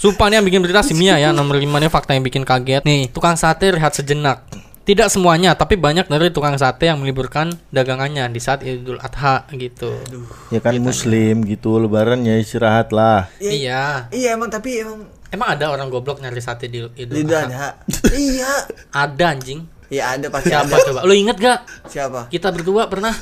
Sumpah 0.00 0.32
nih 0.32 0.40
yang 0.40 0.46
bikin 0.48 0.60
berita 0.64 0.80
si 0.80 0.96
Mia 0.96 1.20
ya 1.20 1.28
Nomor 1.28 1.60
5 1.60 1.68
nya 1.76 1.92
fakta 1.92 2.16
yang 2.16 2.24
bikin 2.24 2.40
kaget 2.40 2.80
Nih 2.82 3.12
tukang 3.12 3.36
sate 3.36 3.68
rehat 3.68 3.92
sejenak 3.92 4.48
Tidak 4.80 5.12
semuanya 5.12 5.52
tapi 5.52 5.76
banyak 5.76 6.08
dari 6.08 6.32
tukang 6.32 6.56
sate 6.56 6.88
yang 6.88 6.96
meliburkan 6.96 7.52
dagangannya 7.68 8.24
di 8.32 8.40
saat 8.40 8.64
Idul 8.64 8.96
Adha 8.96 9.44
gitu 9.52 9.92
Ya 10.48 10.64
kan 10.64 10.72
muslim 10.80 11.44
gitu 11.44 11.76
lebaran 11.76 12.24
ya 12.24 12.40
istirahat 12.40 12.96
lah. 12.96 13.28
Iya 13.36 14.08
Iya 14.08 14.28
emang 14.32 14.48
tapi 14.48 14.80
emang 14.80 15.04
Emang 15.28 15.52
ada 15.52 15.68
orang 15.68 15.92
goblok 15.92 16.18
nyari 16.18 16.40
sate 16.40 16.66
di 16.66 16.80
Idul 16.96 17.20
Adha? 17.28 17.76
ada. 17.76 18.08
iya. 18.16 18.52
Ada 18.96 19.36
anjing 19.36 19.68
Iya 19.92 20.16
ada 20.16 20.26
pasti 20.32 20.48
Siapa 20.48 20.64
ada. 20.70 20.86
coba? 20.88 21.00
Lo 21.04 21.12
inget 21.12 21.36
gak? 21.36 21.60
Siapa? 21.92 22.32
Kita 22.32 22.48
berdua 22.48 22.88
pernah 22.88 23.12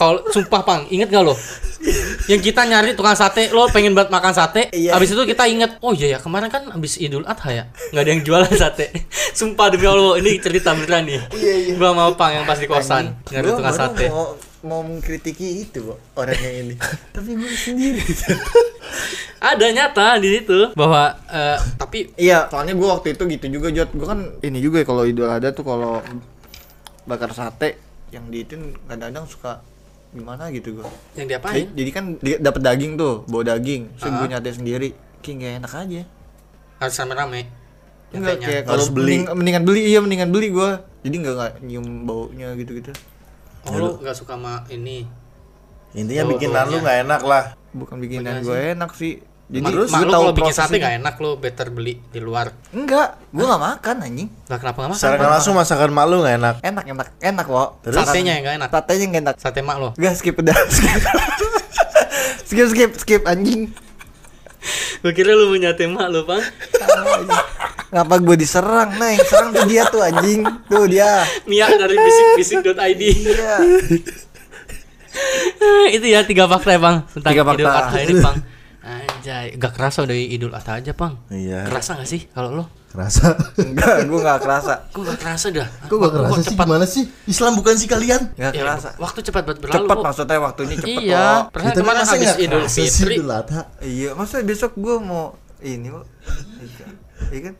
Kalau 0.00 0.24
sumpah 0.32 0.64
pang, 0.64 0.88
inget 0.88 1.12
gak 1.12 1.20
lo? 1.20 1.36
Yang 2.24 2.40
kita 2.48 2.64
nyari 2.64 2.96
tukang 2.96 3.12
sate, 3.12 3.52
lo 3.52 3.68
pengen 3.68 3.92
banget 3.92 4.08
makan 4.08 4.32
sate. 4.32 4.72
Iya. 4.72 4.96
Habis 4.96 5.12
itu 5.12 5.28
kita 5.28 5.44
inget, 5.44 5.76
oh 5.84 5.92
iya 5.92 6.16
ya 6.16 6.18
kemarin 6.24 6.48
kan 6.48 6.64
habis 6.72 6.96
Idul 6.96 7.28
Adha 7.28 7.52
ya, 7.52 7.64
nggak 7.92 8.00
ada 8.00 8.10
yang 8.16 8.22
jualan 8.24 8.52
sate. 8.56 8.88
Sumpah 9.38 9.68
demi 9.68 9.84
Allah, 9.84 10.16
ini 10.16 10.40
cerita 10.40 10.72
beneran 10.72 11.04
nih. 11.04 11.20
Iya, 11.36 11.54
iya. 11.68 11.72
Gua 11.76 11.92
mau 11.92 12.16
pang 12.16 12.32
yang 12.32 12.48
pas 12.48 12.56
di 12.56 12.64
kosan 12.64 13.12
nyari 13.28 13.52
tukang 13.52 13.76
sate. 13.76 14.08
Mau, 14.08 14.40
mau 14.64 14.80
mengkritiki 14.80 15.68
itu 15.68 15.92
orangnya 16.16 16.48
ini. 16.48 16.74
tapi 17.16 17.36
gue 17.36 17.52
sendiri. 17.52 18.00
Ada 19.52 19.66
nyata 19.68 20.16
di 20.16 20.28
situ 20.32 20.72
bahwa 20.76 21.12
eh, 21.28 21.60
tapi 21.76 22.08
iya, 22.16 22.48
soalnya 22.48 22.72
gue 22.72 22.88
waktu 22.88 23.20
itu 23.20 23.28
gitu 23.36 23.46
juga 23.60 23.68
Jot. 23.68 23.92
Gue 23.92 24.08
kan 24.08 24.32
ini 24.40 24.64
juga 24.64 24.80
ya 24.80 24.86
kalau 24.88 25.04
idul 25.04 25.28
ada 25.28 25.52
tuh 25.52 25.64
kalau 25.68 26.00
bakar 27.04 27.36
sate 27.36 27.76
yang 28.12 28.26
diitin 28.28 28.74
kadang-kadang 28.84 29.24
suka 29.28 29.62
gimana 30.10 30.50
gitu 30.50 30.74
gue. 30.74 30.86
yang 31.14 31.28
diapain? 31.30 31.70
Jadi 31.70 31.90
kan 31.90 32.04
dia 32.18 32.36
dapat 32.36 32.60
daging 32.60 32.98
tuh, 32.98 33.22
bawa 33.26 33.42
daging. 33.46 33.94
Terus 33.94 34.10
gue 34.10 34.26
Ah. 34.26 34.30
nyate 34.30 34.50
sendiri. 34.50 34.88
Kayak 35.20 35.36
gak 35.36 35.52
enak 35.62 35.72
aja. 35.76 36.02
Harus 36.80 36.94
rame-rame. 36.96 37.42
Enggak 38.10 38.36
kayak 38.42 38.62
kalau 38.66 38.84
beli. 38.90 39.22
mending- 39.22 39.28
mendingan 39.38 39.62
beli 39.62 39.80
iya 39.86 39.98
mendingan 40.02 40.30
beli 40.34 40.50
gua. 40.50 40.82
Jadi 41.06 41.14
enggak 41.14 41.34
nggak 41.38 41.52
nyium 41.62 41.86
baunya 42.02 42.48
gitu-gitu. 42.58 42.90
Oh 43.62 43.76
lo 43.76 43.90
nggak 44.02 44.16
suka 44.16 44.34
sama 44.34 44.66
ini? 44.66 45.06
Intinya 45.94 46.26
Oh, 46.26 46.28
bikinan 46.34 46.64
lu 46.66 46.82
nggak 46.82 46.98
enak 47.06 47.22
lah. 47.22 47.44
Bukan 47.70 48.02
bikinan 48.02 48.42
gue 48.42 48.58
enak 48.74 48.90
sih. 48.98 49.22
Jadi 49.50 49.66
gua 49.66 49.86
mak 49.90 50.00
lo 50.06 50.10
tahu 50.14 50.22
kalau 50.22 50.34
bikin 50.38 50.54
sate 50.54 50.78
nggak 50.78 50.94
enak 51.02 51.14
lo 51.18 51.30
better 51.34 51.74
beli 51.74 51.98
di 52.14 52.22
luar. 52.22 52.54
Enggak, 52.70 53.18
gua 53.34 53.44
nggak 53.50 53.62
makan 53.66 53.96
anjing. 54.06 54.28
Lah 54.46 54.58
kenapa 54.62 54.78
nggak 54.78 54.90
makan? 54.94 55.00
Secara 55.02 55.14
nggak 55.18 55.32
langsung 55.34 55.54
masakan 55.58 55.90
mak 55.90 56.04
lu 56.06 56.16
nggak 56.22 56.36
enak. 56.38 56.54
Enak 56.62 56.84
enak 56.86 57.08
enak 57.18 57.46
kok. 57.50 57.68
Terus? 57.82 57.96
Satenya 57.98 58.32
yang 58.38 58.42
nggak 58.46 58.56
enak. 58.62 58.70
Satenya 58.70 59.04
nggak 59.10 59.22
enak. 59.26 59.36
Sate 59.42 59.60
mak 59.66 59.76
lo. 59.82 59.88
Gak 59.98 60.14
skip 60.14 60.38
udah. 60.38 60.54
Skip. 60.70 61.00
skip 62.46 62.66
skip 62.70 62.90
skip 63.02 63.22
anjing. 63.26 63.74
Gue 65.02 65.12
kira 65.16 65.34
lu 65.34 65.50
punya 65.50 65.74
tema 65.74 66.06
lo 66.06 66.22
bang. 66.28 66.42
Ngapa 67.90 68.22
gue 68.22 68.36
diserang, 68.38 68.94
Neng? 69.02 69.18
Serang 69.26 69.50
tuh 69.50 69.66
dia 69.66 69.82
tuh 69.90 69.98
anjing. 69.98 70.46
Tuh 70.70 70.86
dia. 70.86 71.26
Mia 71.50 71.66
dari 71.74 71.98
bisik-bisik.id. 71.98 73.02
Iya. 73.02 73.54
itu 75.96 76.06
ya 76.06 76.22
tiga 76.22 76.46
fakta 76.46 76.78
ya 76.78 76.80
bang 76.80 76.96
tentang 77.10 77.32
Tiga 77.34 77.42
fakta. 77.42 77.66
Adha 77.66 77.98
ini 77.98 78.14
bang. 78.22 78.36
Anjay, 79.20 79.46
gak 79.54 79.72
kerasa 79.72 79.98
udah 80.00 80.16
Idul 80.16 80.50
Adha 80.50 80.72
aja 80.76 80.92
bang. 80.92 81.12
Iya. 81.28 81.68
Kerasa 81.68 81.94
gak 81.94 82.08
sih 82.08 82.24
kalau 82.26 82.50
lo? 82.54 82.64
Kerasa. 82.88 83.36
Enggak, 83.60 84.02
gue 84.02 84.18
nggak 84.18 84.40
kerasa. 84.40 84.74
Gue 84.90 85.04
gak 85.04 85.20
kerasa 85.20 85.46
dah. 85.50 85.68
Kok 85.84 85.94
gak 85.94 86.12
kerasa 86.12 86.32
sih 86.34 86.48
cepat. 86.50 86.64
gimana 86.64 86.84
sih? 86.84 87.04
Islam 87.24 87.52
bukan 87.54 87.74
sih 87.76 87.86
kalian? 87.86 88.22
Nggak 88.32 88.50
Ya, 88.50 88.60
kerasa. 88.60 88.88
waktu 88.96 89.18
cepat 89.20 89.42
banget 89.44 89.58
berlalu. 89.60 89.76
Cepat 89.78 89.94
kok. 89.94 90.02
maksudnya 90.02 90.38
waktunya 90.40 90.74
cepet 90.74 91.02
Iya, 91.04 91.26
perasaan 91.46 91.70
Kita 91.70 91.78
kemarin 91.78 92.00
masa 92.00 92.10
habis 92.10 92.24
nggak 92.24 92.38
Idul 92.42 92.64
Fitri. 92.66 93.14
Idul 93.14 93.30
Adha? 93.30 93.60
Iya, 93.78 94.10
masa 94.14 94.34
besok 94.40 94.72
gue 94.74 94.96
mau 94.96 95.24
ini 95.60 95.86
kok. 95.86 96.04
Iya. 96.58 96.86
Iya 97.28 97.40
kan? 97.44 97.54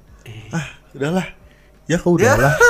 Ah, 0.51 0.67
udahlah. 0.91 1.27
Ya 1.91 1.99
kau 1.99 2.15
Ya. 2.15 2.39
udahlah. 2.39 2.55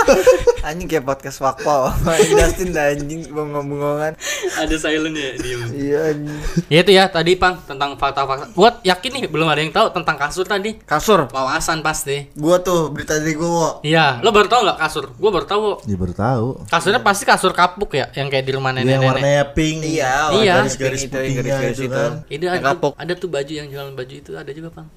anjing 0.62 0.85
kayak 0.87 1.04
podcast 1.04 1.40
wakpal 1.40 1.88
Justin 2.22 2.70
dah 2.70 2.88
anjing 2.88 3.24
bengong-bengongan 3.26 4.12
Ada 4.54 4.76
silent 4.76 5.12
ya 5.12 5.33
diem. 5.35 5.61
iya 5.72 5.98
anjing 6.11 6.40
Ya 6.68 6.78
itu 6.80 6.92
ya 6.94 7.04
tadi 7.06 7.33
pang 7.35 7.56
tentang 7.62 7.96
fakta-fakta. 7.96 8.52
Buat 8.52 8.80
yakin 8.83 9.11
nih 9.11 9.24
belum 9.26 9.44
ada 9.46 9.56
yang 9.59 9.70
tahu 9.70 9.88
tentang 9.90 10.16
kasur 10.16 10.44
tadi. 10.44 10.76
kasur 10.78 11.24
Wawasan 11.26 11.80
pasti. 11.80 12.28
gua 12.35 12.61
tuh 12.61 12.88
berita 12.88 13.16
dari 13.16 13.33
gua 13.35 13.80
Iya, 13.83 14.20
lo 14.20 14.28
baru 14.30 14.46
tahu 14.46 14.61
nggak 14.62 14.78
kasur? 14.78 15.04
Gue 15.14 15.30
baru 15.30 15.46
tahu. 15.46 15.61
Ya 15.85 15.96
baru 15.96 16.14
tahu. 16.14 16.46
Kasurnya 16.66 17.00
pasti 17.00 17.24
kasur 17.24 17.52
kapuk 17.52 17.92
ya, 17.92 18.09
yang 18.11 18.28
kayak 18.28 18.42
di 18.42 18.52
rumah 18.52 18.70
Yang 18.70 18.85
nenek-nenek. 18.87 19.12
warnanya 19.16 19.44
pink. 19.50 19.78
iya 19.83 20.12
Iya. 20.30 20.54
Garis-garis 20.61 21.00
itu, 21.02 21.11
putihnya 21.11 21.37
garis-garis 21.38 21.78
itu 21.78 21.88
kan. 21.90 22.12
Itu 22.26 22.42
Yang 22.42 22.54
ada, 22.54 22.66
kapuk. 22.66 22.92
ada 22.94 23.12
tuh 23.14 23.28
baju 23.28 23.52
yang 23.54 23.66
jualan 23.66 23.94
baju 23.94 24.14
itu 24.14 24.30
ada 24.35 24.50
juga 24.50 24.68
pang. 24.70 24.88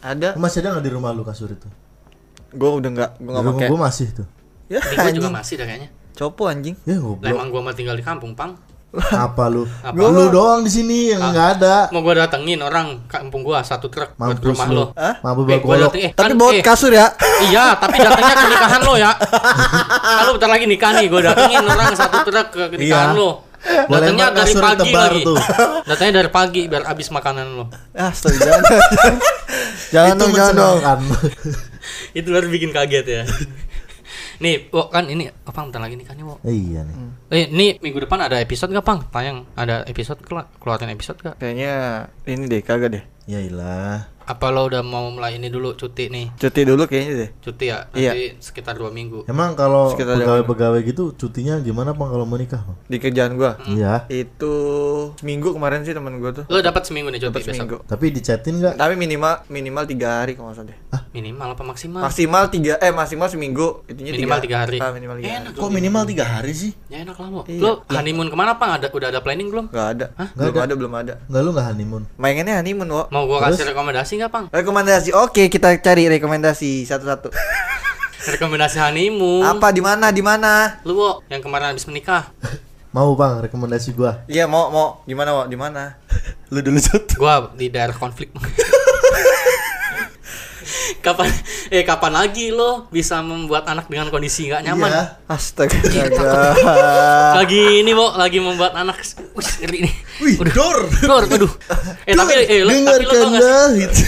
ada 0.00 0.28
Masih 0.34 0.58
ada 0.60 0.68
nggak 0.72 0.86
di 0.86 0.92
rumah 0.92 1.10
lu 1.10 1.22
kasur 1.22 1.50
itu? 1.50 1.66
Gua 2.52 2.70
udah 2.76 2.90
nggak 2.90 3.10
gua 3.16 3.20
Di 3.20 3.30
nggak 3.32 3.44
pakai 3.52 3.68
gua 3.68 3.78
masih 3.82 4.06
tuh. 4.12 4.26
ya 4.66 4.78
gue 4.78 5.12
juga 5.12 5.30
masih 5.30 5.54
dah 5.54 5.66
kayaknya. 5.66 5.88
copo 6.12 6.42
anjing 6.46 6.76
Ya 6.84 6.94
Lah 6.94 7.00
goblok. 7.00 7.28
emang 7.28 7.48
gua 7.48 7.60
mah 7.62 7.72
tinggal 7.72 7.94
di 7.94 8.02
kampung 8.02 8.32
pang. 8.32 8.54
Apa 9.16 9.46
lu? 9.46 9.70
Apa? 9.80 9.94
Gua 9.94 10.08
lu 10.08 10.24
doang 10.28 10.60
di 10.60 10.68
sini 10.68 11.10
yang 11.10 11.22
nggak 11.24 11.48
ada. 11.56 11.76
Mau 11.88 12.00
gua 12.00 12.14
datengin 12.20 12.58
orang 12.58 13.06
kampung 13.06 13.40
gua 13.40 13.62
satu 13.62 13.86
truk 13.86 14.14
buat 14.14 14.34
Mampus 14.34 14.42
rumah 14.44 14.66
lu. 14.66 14.74
lo. 14.76 14.84
Hah? 14.92 15.14
Mampu 15.20 15.40
Eh, 15.44 15.58
gua 15.58 15.78
bagolok. 15.78 15.82
dateng, 15.88 16.02
eh, 16.02 16.10
tapi 16.12 16.26
kan- 16.26 16.36
bawa 16.36 16.50
eh, 16.52 16.60
kasur 16.60 16.90
ya 16.90 17.06
Iya, 17.46 17.66
tapi 17.76 17.96
datangnya 17.96 18.34
ke 18.36 18.46
nikahan 18.48 18.80
lo 18.80 18.94
ya. 18.96 19.10
Kalau 20.18 20.32
bentar 20.34 20.50
lagi 20.50 20.66
nikah 20.66 20.90
nih, 20.92 21.06
gue 21.06 21.20
datengin 21.20 21.62
orang 21.62 21.94
satu 21.94 22.18
truk 22.20 22.46
ke 22.50 22.62
nikahan 22.76 23.10
Iya. 23.10 23.16
lo. 23.16 23.30
Datangnya 23.60 24.26
dari 24.32 24.54
pagi 24.54 24.78
tebar 24.82 25.10
lagi. 25.12 25.22
tuh. 25.22 25.36
Datangnya 25.84 26.14
dari 26.16 26.30
pagi 26.30 26.60
biar 26.64 26.82
habis 26.82 27.08
makanan 27.08 27.46
lo. 27.52 27.64
ah 27.92 28.08
jangan 28.10 28.60
jangan 29.90 30.08
itu 30.08 30.18
dong 30.18 30.32
jangan 30.32 30.54
dong 30.54 30.76
menyenangkan. 30.76 30.98
Itu 32.18 32.28
baru 32.30 32.46
bikin 32.48 32.70
kaget 32.70 33.06
ya. 33.06 33.22
Nih, 34.42 34.72
Wo, 34.72 34.88
kan 34.88 35.04
ini 35.04 35.28
apa 35.28 35.68
bentar 35.68 35.84
lagi 35.84 36.00
nikah 36.00 36.16
nih, 36.16 36.24
Wo. 36.24 36.40
iya 36.48 36.80
nih. 36.80 36.96
Eh, 37.28 37.46
nih 37.52 37.70
minggu 37.76 38.08
depan 38.08 38.24
ada 38.24 38.40
episode 38.40 38.72
gak, 38.72 38.82
Pang? 38.88 39.04
Tayang 39.12 39.44
ada 39.52 39.84
episode 39.84 40.16
keluar, 40.24 40.48
keluarin 40.56 40.88
episode 40.96 41.20
gak? 41.20 41.36
kayaknya 41.36 42.08
ini 42.24 42.48
deh 42.48 42.64
kagak 42.64 42.88
deh 42.96 43.04
Ya 43.28 43.38
ilah. 43.44 44.08
Apa 44.30 44.54
lo 44.54 44.70
udah 44.70 44.78
mau 44.80 45.10
mulai 45.10 45.34
ini 45.34 45.50
dulu 45.50 45.74
cuti 45.74 46.06
nih? 46.06 46.30
Cuti 46.38 46.62
dulu 46.62 46.86
kayaknya 46.86 47.12
deh. 47.18 47.30
Cuti 47.42 47.64
ya? 47.66 47.90
Iya. 47.90 48.14
Nanti 48.14 48.22
sekitar 48.38 48.78
dua 48.78 48.94
minggu. 48.94 49.26
Emang 49.26 49.58
kalau 49.58 49.90
Sekitar 49.90 50.14
jam 50.14 50.22
pegawai-pegawai 50.22 50.80
gitu 50.86 51.10
cutinya 51.12 51.58
gimana 51.58 51.90
Bang 51.90 52.14
kalau 52.14 52.22
mau 52.22 52.38
nikah? 52.38 52.62
Bang? 52.62 52.78
Di 52.86 53.02
kerjaan 53.02 53.34
gua. 53.34 53.58
Iya. 53.66 54.06
Itu 54.06 54.54
seminggu 55.18 55.50
kemarin 55.50 55.82
sih 55.82 55.90
temen 55.90 56.22
gua 56.22 56.30
tuh. 56.30 56.44
Lo 56.46 56.62
dapat 56.62 56.86
seminggu 56.86 57.10
nih 57.10 57.18
cuti 57.18 57.26
Dapat 57.26 57.42
besok. 57.42 57.50
seminggu. 57.50 57.76
Tapi 57.82 58.04
dicatin 58.08 58.54
nggak? 58.56 58.74
Tapi 58.78 58.94
minimal 58.94 59.34
minimal 59.50 59.84
tiga 59.84 60.22
hari 60.22 60.38
kalau 60.38 60.54
nggak 60.54 60.58
salah 60.62 60.70
deh. 60.70 60.78
Minimal 61.10 61.48
apa 61.50 61.62
maksimal? 61.66 62.00
Maksimal 62.06 62.42
tiga 62.54 62.78
eh 62.78 62.94
maksimal 62.94 63.26
seminggu. 63.26 63.82
Itunya 63.90 64.14
Minimal 64.14 64.38
tiga 64.38 64.56
hari. 64.62 64.78
Ah, 64.78 64.94
minimal 64.94 65.18
tiga 65.18 65.26
hari. 65.26 65.38
Enak 65.42 65.52
Kok 65.58 65.70
minimal 65.74 66.02
tiga 66.06 66.24
hari 66.24 66.52
sih? 66.54 66.70
Ya 66.86 67.02
enak 67.02 67.18
lah 67.18 67.28
lo. 67.34 67.42
Iya. 67.50 67.58
Lo 67.58 67.70
honeymoon 67.90 68.30
ke 68.30 68.36
mana 68.38 68.54
Pang? 68.54 68.78
Ada 68.78 68.94
udah 68.94 69.10
ada 69.10 69.18
planning 69.18 69.50
belum? 69.50 69.74
Gak 69.74 69.86
ada. 69.98 70.06
Nggak 70.14 70.30
Belum 70.38 70.54
ada. 70.54 70.62
ada. 70.62 70.74
belum 70.78 70.92
ada. 70.94 71.14
Nggak 71.26 71.40
lu 71.42 71.50
nggak 71.50 71.66
honeymoon? 71.66 72.02
Mainannya 72.14 72.54
honeymoon, 72.62 72.88
Wo. 72.94 73.02
Mau 73.10 73.26
gua 73.26 73.42
kasih 73.42 73.66
rekomendasi 73.66 74.19
nggak 74.20 74.32
Pang? 74.32 74.46
Rekomendasi. 74.52 75.16
Oke, 75.16 75.48
kita 75.48 75.72
cari 75.80 76.04
rekomendasi 76.12 76.84
satu-satu. 76.84 77.32
Rekomendasi 78.36 78.76
honeymoon. 78.76 79.48
Apa 79.48 79.72
di 79.72 79.80
mana? 79.80 80.12
Di 80.12 80.20
mana? 80.20 80.76
Lu 80.84 80.92
Wo, 80.92 81.24
yang 81.32 81.40
kemarin 81.40 81.72
habis 81.72 81.88
menikah. 81.88 82.28
Mau 82.96 83.16
Bang 83.16 83.40
rekomendasi 83.40 83.94
gua? 83.94 84.26
Iya, 84.26 84.50
mau 84.50 84.66
mau 84.74 84.88
gimana, 85.06 85.30
Wo? 85.30 85.42
Di 85.46 85.54
mana? 85.54 85.94
Lu 86.52 86.58
dulu 86.58 86.82
Jod. 86.82 87.06
Gua 87.16 87.48
di 87.54 87.70
daerah 87.70 87.94
konflik. 87.94 88.34
Kapan 91.00 91.28
eh 91.74 91.82
kapan 91.82 92.12
lagi 92.12 92.52
lo 92.52 92.86
bisa 92.88 93.24
membuat 93.24 93.64
anak 93.66 93.88
dengan 93.88 94.12
kondisi 94.12 94.46
nggak 94.48 94.62
nyaman? 94.68 94.90
Iya. 94.92 95.04
Astaga. 95.26 95.76
Lagi 97.40 97.80
ini, 97.80 97.92
Bo, 97.96 98.12
lagi 98.14 98.38
membuat 98.42 98.76
anak 98.76 99.00
Wih, 99.32 99.48
ngeri 99.64 99.78
nih. 99.88 99.94
Wih, 100.20 100.34
Udah. 100.42 100.52
dor. 100.52 100.78
Dor, 101.00 101.22
aduh. 101.24 101.52
Eh 102.04 102.12
tapi 102.12 102.32
eh 102.36 102.60
lo, 102.60 102.70
tapi 102.84 103.04
lo 103.06 103.12
tau 103.14 103.28
gak 103.30 103.40
sih? 103.40 103.48
Dengarkanlah 103.48 103.72
itu. 103.80 104.02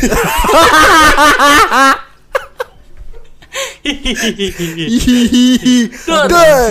Dor. 6.06 6.26
Dor. 6.28 6.70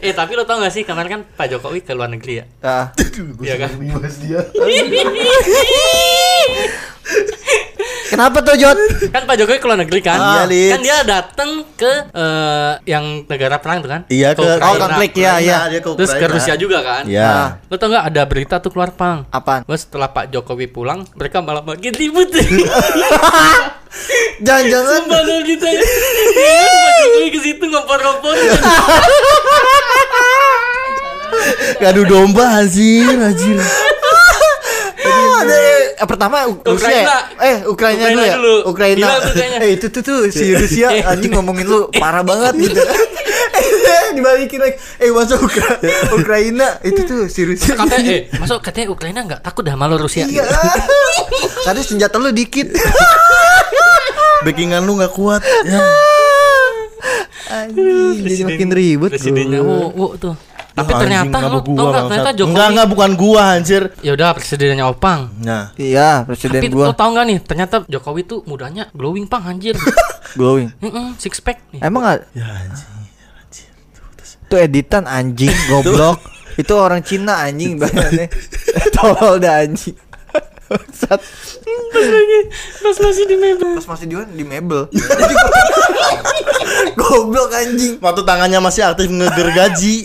Eh 0.00 0.16
tapi 0.16 0.32
lo 0.32 0.48
tau 0.48 0.56
gak 0.64 0.72
sih 0.72 0.88
kemarin 0.88 1.20
kan 1.20 1.22
Pak 1.36 1.46
Jokowi 1.52 1.84
ke 1.84 1.92
luar 1.92 2.08
negeri 2.08 2.40
ya? 2.40 2.44
Ah, 2.64 2.86
Iya 3.44 3.54
kan? 3.60 3.70
Bahas 3.76 4.16
dia. 4.24 4.40
Kenapa 8.10 8.38
tuh, 8.40 8.54
Jot? 8.54 8.74
kan 9.08 9.22
Pak 9.22 9.36
Jokowi 9.36 9.56
ke 9.56 9.66
luar 9.66 9.78
negeri 9.78 10.00
kan? 10.00 10.18
Iya, 10.18 10.42
Lits. 10.44 10.70
kan 10.70 10.80
dia 10.80 10.98
datang 11.00 11.50
ke 11.72 11.92
eh, 12.10 12.72
yang 12.84 13.04
negara 13.24 13.56
perang 13.56 13.78
tuh 13.80 13.88
kan? 13.88 14.02
Iya, 14.06 14.34
ke- 14.34 14.42
Oh, 14.42 14.50
Ukraina. 14.50 14.82
konflik 14.84 15.12
ya, 15.14 15.32
iya. 15.38 15.56
dia 15.66 15.78
ke 15.78 15.88
Terus 15.94 16.10
ke. 16.12 16.26
Rusia 16.26 16.54
juga 16.54 16.78
kan? 16.80 17.02
Iya. 17.04 17.62
Lo 17.64 17.76
tau 17.76 17.88
gak 17.88 18.04
ada 18.04 18.22
berita 18.24 18.58
tuh 18.58 18.68
keluar 18.68 18.90
pang? 18.90 19.24
Apaan? 19.28 19.62
Wah 19.64 19.74
setelah 19.74 20.08
Pak 20.08 20.28
Jokowi 20.28 20.66
pulang, 20.66 21.06
mereka 21.14 21.38
malah 21.38 21.62
makin 21.62 21.92
ribut. 21.92 22.28
Jangan-jangan 24.40 25.02
Padahal 25.04 25.42
kita 25.42 25.66
ya. 25.68 25.80
Pak 25.80 26.94
Jokowi 27.04 27.28
ke 27.28 27.40
situ 27.40 27.64
ngompor-ngompor. 27.64 28.34
Ngadu 31.80 32.02
domba 32.04 32.58
anjir, 32.58 33.16
anjir. 33.16 33.56
Eh, 36.00 36.06
pertama 36.06 36.36
Rusia 36.64 36.64
ya? 36.64 36.72
Ukraina. 36.72 37.16
eh 37.38 37.56
Ukraina, 37.62 38.00
Ukraina 38.00 38.08
dulu 38.10 38.24
ya 38.24 38.34
dulu. 38.34 38.56
Ukraina 38.66 39.06
eh 39.60 39.70
itu 39.70 39.86
tuh 39.88 40.00
tuh 40.00 40.18
si 40.28 40.44
Rusia 40.50 40.88
anjing 41.10 41.30
ngomongin 41.30 41.64
lu 41.64 41.92
parah 41.92 42.22
banget 42.22 42.56
gitu 42.58 42.80
dibalikin 44.10 44.58
lagi 44.58 44.74
eh 44.98 45.10
masa 45.10 45.38
Ukra- 45.38 45.78
Ukraina 46.12 46.80
itu 46.82 47.04
tuh 47.04 47.20
si 47.26 47.44
Rusia 47.44 47.76
Katanya, 47.76 48.10
eh, 48.10 48.20
masuk 48.34 48.58
katanya 48.58 48.88
Ukraina 48.88 49.20
nggak 49.22 49.40
takut 49.40 49.62
dah 49.62 49.76
malu 49.76 49.94
Rusia. 49.96 50.24
iya 50.24 50.42
katanya 51.64 51.84
senjata 51.84 52.16
lu 52.16 52.32
dikit 52.32 52.72
Backingan 54.40 54.82
lu 54.82 54.96
nggak 54.96 55.12
kuat. 55.12 55.44
Ya. 55.62 55.84
anjing 57.52 58.20
jadi 58.20 58.44
makin 58.46 58.68
ribut 58.70 59.10
Presidennya 59.10 59.60
wo, 59.60 59.90
wo 59.90 60.06
tuh. 60.14 60.34
Tapi 60.80 60.92
Ah, 60.92 60.98
ternyata 60.98 61.36
anjing, 61.36 61.52
lo 61.52 61.60
tau 61.60 61.86
bangsat. 61.86 62.08
ternyata 62.08 62.30
Jokowi. 62.32 62.50
Enggak, 62.50 62.68
enggak 62.72 62.88
bukan 62.88 63.10
gua 63.14 63.42
anjir. 63.54 63.82
Ya 64.00 64.10
udah 64.12 64.28
presidennya 64.32 64.84
Opang. 64.86 65.20
Nah, 65.38 65.64
iya 65.76 66.24
presiden 66.24 66.58
Tapi 66.58 66.68
gua 66.68 66.84
lo 66.88 66.94
tau 66.94 67.08
nggak 67.10 67.26
nih? 67.26 67.38
Ternyata 67.40 67.76
Jokowi 67.84 68.22
tuh 68.24 68.38
mudanya 68.44 68.88
glowing 68.90 69.24
pang 69.24 69.44
anjir. 69.44 69.76
glowing 70.38 70.70
Heeh, 70.78 71.06
six 71.16 71.38
pack 71.38 71.58
nih. 71.70 71.82
emang 71.82 72.02
gak 72.02 72.22
ya 72.32 72.46
anjing. 72.46 72.88
itu 74.46 74.54
editan 74.56 75.04
anjing 75.04 75.50
goblok 75.70 76.18
itu 76.54 76.70
orang 76.70 77.02
Cina 77.02 77.38
anjing 77.40 77.74
bahannya 77.74 78.26
tolol 78.94 79.38
dah 79.38 79.62
anjing 79.62 79.94
Bangsat. 80.66 81.18
Pas 82.78 82.96
masih 82.96 83.26
di 83.26 83.34
mebel. 83.34 83.74
pas 83.74 83.86
masih 83.90 84.06
di 84.06 84.14
di 84.34 84.44
mebel 84.44 84.86
goblok 86.94 87.50
anjing 87.52 87.98
Waktu 87.98 88.22
tangannya 88.22 88.58
masih 88.58 88.86
aktif 88.86 89.10
ngegergaji. 89.10 89.96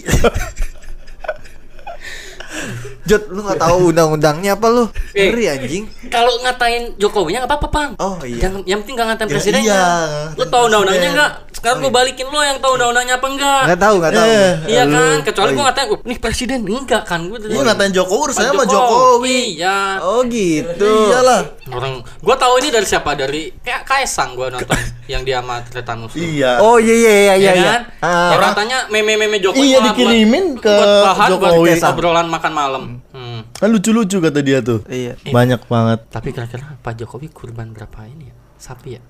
Jot 3.06 3.24
lu 3.28 3.40
nggak 3.40 3.60
tahu 3.60 3.90
undang-undangnya 3.90 4.52
apa 4.54 4.68
lu 4.68 4.90
Eh. 5.12 5.30
ngeri 5.30 5.46
anjing 5.48 5.84
Kalau 6.08 6.42
ngatain 6.42 6.98
Jokowinya 6.98 7.40
nggak 7.40 7.52
apa-apa, 7.52 7.68
Pang. 7.70 7.92
Oh, 7.98 8.18
iya. 8.20 8.42
Jangan 8.42 8.62
yang 8.64 8.80
penting 8.82 8.96
nggak 8.96 9.08
ngatain 9.08 9.28
Ya, 9.28 9.32
presidennya. 9.32 9.64
iya, 9.68 9.86
Lo 10.34 10.44
tau 10.46 10.64
undang-undangnya 10.66 11.00
presiden. 11.04 11.16
nggak? 11.16 11.32
Sekarang 11.52 11.78
gue 11.80 11.92
balikin 11.92 12.28
lo 12.28 12.42
yang 12.42 12.58
tau 12.58 12.72
undang-undangnya 12.74 13.16
apa 13.16 13.28
enggak? 13.28 13.62
nggak 13.64 13.80
tahu 13.80 13.96
nggak 13.96 14.12
tahu 14.12 14.26
Eh. 14.28 14.52
Iya 14.68 14.84
Lu- 14.84 14.92
kan, 14.92 15.18
kecuali 15.22 15.46
oh, 15.46 15.54
gue 15.54 15.56
iya. 15.56 15.68
ngatain, 15.68 15.88
"Oh, 15.88 16.00
nih 16.04 16.18
presiden 16.20 16.60
enggak 16.64 17.04
kan 17.04 17.22
gue 17.24 17.38
Lu 17.46 17.60
ngatain 17.62 17.92
Jokowi 17.92 18.22
urusannya 18.26 18.52
sama 18.52 18.66
Jokowi. 18.66 19.40
Iya. 19.56 19.78
oh 20.00 20.20
gitu 20.26 20.92
Iyalah. 21.08 21.42
Orang 21.68 21.94
gua 22.20 22.36
tahu 22.36 22.58
ini 22.58 22.70
dari 22.70 22.86
siapa? 22.86 23.14
Dari 23.14 23.50
kayak 23.58 23.82
Kaisang 23.84 24.34
gua 24.34 24.50
nonton 24.50 24.78
yang 25.12 25.22
dia 25.22 25.40
sama 25.40 25.62
Tretan 25.64 25.98
Muslim. 26.00 26.22
Iya. 26.24 26.58
oh 26.60 26.78
iya 26.78 26.94
iya 26.94 27.12
iya 27.12 27.14
iya 27.16 27.34
Iya 27.36 27.52
iya 27.52 27.66
kan? 27.68 27.82
Ah, 28.00 28.30
Yang 28.32 28.42
katanya 28.48 28.78
meme-meme 28.88 29.38
Jokowi 29.40 29.62
Iya, 29.64 29.78
dikirimin 29.84 30.46
ke 30.56 30.70
buat 30.72 30.94
bahan 31.04 31.30
Jokowi. 31.32 31.70
buat 31.72 31.86
obrolan 31.88 32.28
makan 32.28 32.52
malam. 32.52 32.84
Hmm. 33.16 33.42
Kan 33.56 33.70
lucu-lucu 33.72 34.18
kata 34.20 34.40
dia 34.46 34.60
tuh. 34.62 34.84
iya 34.88 35.16
Banyak 35.30 35.68
banget. 35.68 36.00
Tapi 36.12 36.36
kira-kira 36.36 36.78
Pak 36.80 36.94
Jokowi 37.02 37.28
kurban 37.32 37.72
berapa 37.72 38.06
ini 38.08 38.30
ya? 38.30 38.36
Sapi 38.56 38.98
ya? 38.98 39.02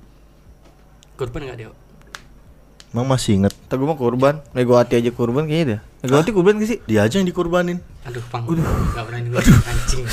Kurban 1.15 1.47
nggak 1.47 1.57
dia? 1.59 1.71
Emang 2.95 3.11
masih 3.11 3.35
inget 3.35 3.51
Tapi 3.67 3.83
gue 3.83 3.91
mau 3.91 3.99
kurban 3.99 4.39
Megawati 4.55 4.95
aja 4.95 5.11
kurban 5.11 5.51
kayaknya 5.51 5.67
dah 5.67 5.79
Megawati 6.07 6.31
kurban 6.31 6.63
gak 6.63 6.69
sih? 6.71 6.79
dia 6.87 7.03
aja 7.03 7.19
yang 7.19 7.27
dikorbanin. 7.27 7.83
Aduh, 8.07 8.23
pang. 8.31 8.47
Udah. 8.47 8.63
Gak 8.95 9.03
berani 9.09 9.27
gua 9.33 9.41
anjing. 9.43 10.05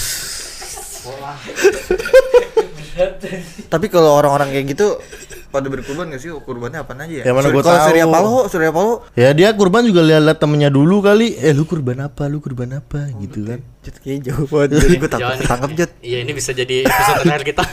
Tapi 3.72 3.86
kalau 3.92 4.16
orang-orang 4.16 4.48
kayak 4.50 4.66
gitu 4.72 4.96
pada 5.52 5.68
berkurban 5.68 6.08
gak 6.08 6.18
sih? 6.18 6.32
Kurbannya 6.32 6.80
apa 6.80 6.96
aja 6.96 7.04
ya? 7.20 7.24
Ya, 7.28 7.32
mana 7.36 7.52
Sur- 7.52 7.54
gua 7.54 7.62
tahu. 7.62 7.76
Surya 7.84 8.06
Paloh, 8.08 8.48
Surya 8.48 8.70
Paloh 8.72 8.96
Ya 9.12 9.28
dia 9.36 9.52
kurban 9.52 9.84
juga 9.84 10.00
lihat 10.00 10.40
temennya 10.40 10.72
dulu 10.72 11.04
kali. 11.04 11.36
Eh 11.36 11.52
lu 11.52 11.68
kurban 11.68 12.08
apa? 12.08 12.24
Lu 12.26 12.40
kurban 12.40 12.72
apa? 12.72 13.12
gitu 13.20 13.44
kan. 13.44 13.60
Jut 13.84 13.96
kayaknya 14.00 14.32
jauh 14.32 14.48
banget 14.48 14.68
Jadi 14.82 14.96
gue 14.96 15.10
takut 15.12 15.36
ketangkep 15.36 15.70
Jut 15.76 15.90
Iya, 16.00 16.18
ini 16.24 16.32
bisa 16.32 16.50
jadi 16.50 16.88
episode 16.88 17.20
terakhir 17.22 17.44
kita. 17.44 17.62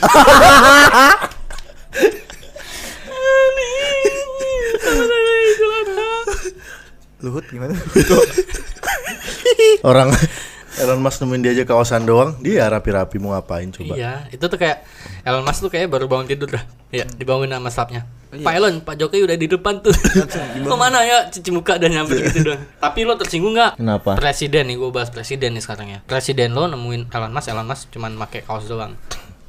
Luhut 7.19 7.43
gimana? 7.51 7.75
Orang 9.83 10.15
Elon 10.77 11.01
Musk 11.01 11.25
nemuin 11.25 11.41
dia 11.41 11.51
aja 11.57 11.65
kawasan 11.65 12.05
doang, 12.05 12.37
dia 12.45 12.69
rapi-rapi 12.69 13.17
mau 13.17 13.33
ngapain 13.33 13.65
coba. 13.73 13.97
Iya, 13.97 14.29
itu 14.29 14.45
tuh 14.45 14.59
kayak 14.61 14.85
Elon 15.25 15.41
Musk 15.41 15.65
tuh 15.65 15.71
kayak 15.73 15.89
baru 15.89 16.05
bangun 16.05 16.29
tidur 16.29 16.53
dah. 16.53 16.63
Iya, 16.93 17.09
dibangunin 17.17 17.57
sama 17.57 17.73
staffnya. 17.73 18.05
Pak 18.29 18.53
Elon, 18.53 18.85
Pak 18.85 18.93
Jokowi 19.01 19.25
udah 19.25 19.37
di 19.41 19.49
depan 19.49 19.81
tuh. 19.81 19.89
Ke 20.69 20.75
mana 20.77 21.01
ya? 21.01 21.25
Cuci 21.33 21.49
muka 21.49 21.81
dan 21.81 21.89
nyamper 21.89 22.21
gitu 22.29 22.53
doang. 22.53 22.61
Tapi 22.77 22.99
lo 23.01 23.17
tersinggung 23.17 23.57
nggak? 23.57 23.81
Kenapa? 23.81 24.21
Presiden 24.21 24.69
nih, 24.69 24.77
gue 24.77 24.89
bahas 24.93 25.09
presiden 25.09 25.57
nih 25.57 25.63
sekarang 25.65 25.87
ya. 25.89 25.99
Presiden 26.05 26.53
lo 26.53 26.69
nemuin 26.69 27.09
Elon 27.09 27.33
Musk, 27.33 27.49
Elon 27.49 27.65
Musk 27.65 27.83
cuman 27.89 28.13
pakai 28.21 28.45
kaos 28.45 28.69
doang. 28.69 28.93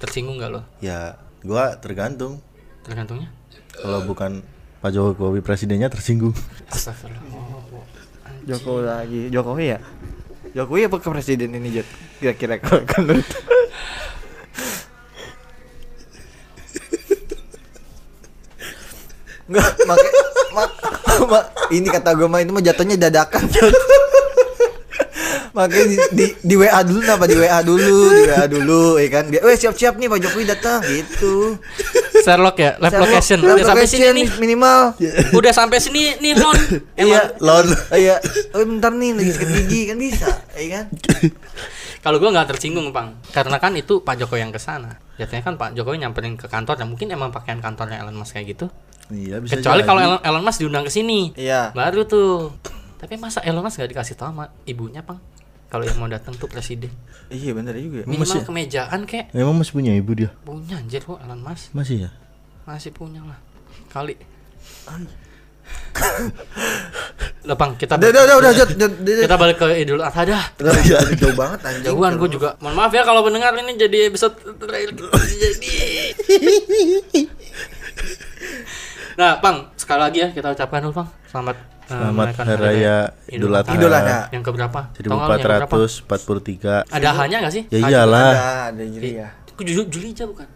Tersinggung 0.01 0.41
nggak 0.41 0.51
lo? 0.57 0.65
Ya, 0.81 1.21
gua 1.45 1.77
tergantung. 1.77 2.41
Tergantungnya. 2.81 3.29
Kalau 3.77 4.01
bukan 4.09 4.41
Pak 4.81 4.91
Jokowi 4.97 5.45
presidennya 5.45 5.93
tersinggung. 5.93 6.33
Astagfirullah. 6.73 7.21
Jokowi 8.49 8.83
lagi 8.89 9.21
Jokowi 9.29 9.77
ya? 9.77 9.79
Jokowi 10.51 10.91
apa 10.91 10.99
ke 10.99 11.09
presiden 11.11 11.55
ini 11.55 11.79
Jut? 11.79 11.89
Kira-kira 12.19 12.59
kalau 12.59 12.83
menurut 12.99 13.29
Enggak, 19.51 19.75
make, 19.83 20.11
mak, 20.55 20.71
mak, 21.27 21.45
ini 21.75 21.91
kata 21.91 22.15
gue 22.15 22.31
mah 22.31 22.39
ini 22.39 22.55
mah 22.55 22.63
jatuhnya 22.63 22.95
dadakan 22.95 23.51
Jut. 23.51 23.75
Makanya 25.51 25.87
di, 25.91 25.97
di, 26.15 26.27
di 26.39 26.55
WA 26.55 26.79
dulu 26.87 27.03
apa 27.11 27.27
di 27.27 27.35
WA 27.35 27.59
dulu, 27.67 27.99
di 28.15 28.23
WA 28.31 28.47
dulu 28.47 28.83
ya 29.03 29.09
kan. 29.11 29.25
"Weh, 29.27 29.57
siap-siap 29.59 29.99
nih 29.99 30.07
Pak 30.07 30.19
Jokowi 30.23 30.45
datang." 30.47 30.79
gitu. 30.87 31.59
Sherlock 32.21 32.57
ya, 32.61 32.71
live 32.77 32.93
Sherlock, 32.93 33.11
location. 33.11 33.39
Udah 33.41 33.67
sampai 33.67 33.87
sini 33.89 34.05
location 34.07 34.17
nih. 34.17 34.27
minimal. 34.41 34.81
Udah 35.39 35.53
sampai 35.53 35.79
sini 35.81 36.03
nih, 36.21 36.33
Mon. 36.37 36.57
Iya, 36.57 36.81
Emang 36.97 37.27
Lon. 37.41 37.67
Oh, 37.73 37.99
iya. 38.05 38.17
Oh, 38.55 38.63
bentar 38.63 38.93
nih 38.95 39.11
lagi 39.17 39.31
sikat 39.35 39.49
gigi 39.51 39.81
kan 39.89 39.97
bisa, 39.97 40.29
ya 40.57 40.67
kan? 40.71 40.85
kalau 42.05 42.17
gua 42.23 42.31
nggak 42.33 42.49
tersinggung, 42.57 42.93
Bang. 42.93 43.19
Karena 43.33 43.57
kan 43.59 43.73
itu 43.75 44.01
Pak 44.05 44.15
Jokowi 44.21 44.45
yang 44.45 44.53
ke 44.53 44.61
sana. 44.61 45.01
Jatuhnya 45.17 45.43
kan 45.45 45.55
Pak 45.61 45.77
Jokowi 45.77 46.01
nyamperin 46.01 46.37
ke 46.37 46.47
kantor 46.49 46.77
dan 46.81 46.87
mungkin 46.89 47.13
emang 47.13 47.29
pakaian 47.33 47.61
kantornya 47.61 48.01
Elon 48.01 48.17
Musk 48.17 48.37
kayak 48.37 48.57
gitu. 48.57 48.67
Iya, 49.11 49.43
bisa 49.43 49.59
Kecuali 49.59 49.83
kalau 49.83 50.01
Elon, 50.01 50.21
Elon 50.23 50.45
Musk 50.47 50.63
diundang 50.63 50.87
ke 50.87 50.93
sini. 50.93 51.35
Iya. 51.35 51.75
Baru 51.75 52.07
tuh. 52.07 52.55
Tapi 53.01 53.17
masa 53.17 53.41
Elon 53.43 53.65
Musk 53.65 53.81
gak 53.81 53.91
dikasih 53.91 54.15
tahu 54.17 54.31
sama 54.33 54.53
ibunya, 54.69 55.01
Pang? 55.03 55.19
Kalau 55.71 55.87
yang 55.87 55.97
mau 55.97 56.11
datang 56.11 56.35
tuh 56.35 56.51
presiden. 56.51 56.91
Iya 57.31 57.55
bener 57.55 57.79
juga. 57.79 58.03
Minimal 58.03 58.27
Masih- 58.27 58.43
kemejaan 58.43 59.01
kek. 59.07 59.31
Emang 59.31 59.55
masih 59.55 59.71
punya 59.73 59.95
ibu 59.95 60.13
dia? 60.13 60.35
Punya 60.43 60.77
anjir 60.77 60.99
kok 61.01 61.17
Elon 61.17 61.39
Musk. 61.39 61.71
Masih 61.71 62.05
ya? 62.05 62.11
Masih 62.67 62.91
punya 62.91 63.23
lah. 63.23 63.39
Kali. 63.87 64.19
Udah, 67.47 67.55
Pang, 67.61 67.79
kita 67.79 67.95
Udah 67.95 68.11
udah 68.11 68.23
udah 68.27 68.37
udah 68.37 68.53
Jod, 68.53 68.71
Jod, 68.75 68.93
Jod. 68.99 69.23
kita 69.23 69.37
balik 69.39 69.57
ke 69.57 69.67
Idul 69.79 70.03
Adha 70.03 70.23
dah. 70.27 70.45
Udah, 70.59 70.73
udah 70.75 71.15
jauh 71.15 71.37
banget 71.39 71.59
anjing. 71.63 71.85
Jauhan 71.87 72.13
gue 72.19 72.29
juga. 72.29 72.49
Mohon 72.59 72.75
maaf 72.75 72.91
ya 72.91 73.03
kalau 73.07 73.23
pendengar 73.23 73.55
ini 73.55 73.79
jadi 73.79 74.11
episode 74.11 74.35
terakhir 74.59 74.91
jadi. 75.47 75.75
nah, 79.15 79.39
Pang, 79.39 79.71
sekali 79.77 80.01
lagi 80.01 80.19
ya 80.19 80.29
kita 80.31 80.51
ucapkan 80.51 80.83
dulu, 80.83 80.95
Pang. 80.99 81.09
Selamat 81.31 81.57
Selamat 81.91 82.31
merayakan 82.31 82.45
Hari 82.47 82.63
Raya 82.63 82.97
Idul 83.27 83.51
Adha. 83.51 83.73
Idul 83.75 83.91
Adha. 83.91 84.19
Yang 84.31 84.43
keberapa? 84.47 84.81
Tahu 84.95 85.03
nggak 85.11 85.27
lu 85.27 85.35
yang 85.35 85.43
keberapa? 85.43 85.75
1443. 86.87 86.87
Ada 86.87 87.09
hanya 87.19 87.37
nggak 87.43 87.53
sih? 87.53 87.63
Ya 87.67 87.79
iyalah. 87.83 88.31
Ada, 88.31 88.47
ada 88.71 88.83
jadi 88.87 89.09
ya. 89.11 89.29
Aku 89.51 89.61
Juli, 89.67 89.83
Juli 89.91 90.09
aja 90.15 90.25
bukan. 90.25 90.47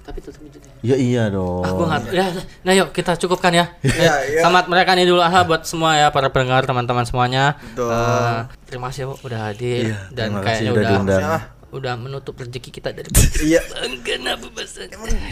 Tapi 0.00 0.18
tetap 0.18 0.40
Juli. 0.40 0.68
Ya 0.80 0.96
iya 0.96 1.28
dong. 1.28 1.60
Ah, 1.60 1.70
gua 1.76 1.86
nggak. 1.86 2.02
Ya, 2.10 2.24
nah 2.64 2.72
yuk 2.72 2.88
kita 2.90 3.12
cukupkan 3.14 3.52
ya. 3.52 3.76
Iya, 3.84 3.92
Eh, 4.24 4.32
iya. 4.32 4.40
Selamat 4.40 4.64
merayakan 4.66 4.96
Idul 4.98 5.20
Adha 5.20 5.44
buat 5.44 5.68
semua 5.68 6.00
ya 6.00 6.08
para 6.08 6.32
pendengar 6.32 6.64
teman-teman 6.64 7.04
semuanya. 7.04 7.60
Betul. 7.60 7.92
Eh, 7.92 8.38
terima 8.64 8.88
kasih 8.88 9.00
ya, 9.04 9.08
udah 9.20 9.40
hadir 9.44 9.82
Iya, 9.84 9.98
dan 10.10 10.28
terima 10.32 10.40
kasih 10.40 10.48
kayaknya 10.48 10.72
udah 10.72 10.96
udah? 11.04 11.40
Udah 11.70 11.94
menutup 11.94 12.34
rezeki 12.34 12.70
kita 12.70 12.90
dari 12.90 13.06
Iya. 13.50 13.62
Kenapa 14.02 14.46
bahasa 14.50 14.86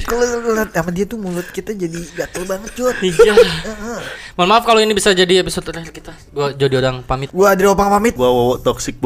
Kalau 0.06 0.24
lihat 0.54 0.70
sama 0.70 0.90
dia 0.94 1.04
tuh 1.04 1.18
mulut 1.18 1.46
kita 1.50 1.74
jadi 1.74 1.98
gatel 2.14 2.46
banget, 2.46 2.70
Jod. 2.78 2.96
Iya. 3.06 3.34
Mohon 4.38 4.48
maaf 4.54 4.64
kalau 4.64 4.80
ini 4.80 4.94
bisa 4.94 5.10
jadi 5.10 5.42
episode 5.42 5.66
terakhir 5.66 5.90
kita. 5.90 6.12
Gua 6.30 6.54
jadi 6.54 6.78
orang 6.78 7.02
pamit. 7.02 7.34
Gua 7.34 7.52
Adri 7.52 7.66
Opang 7.66 7.90
pamit. 7.90 8.14
Gua 8.14 8.30
Wowo 8.30 8.54
toxic 8.62 8.96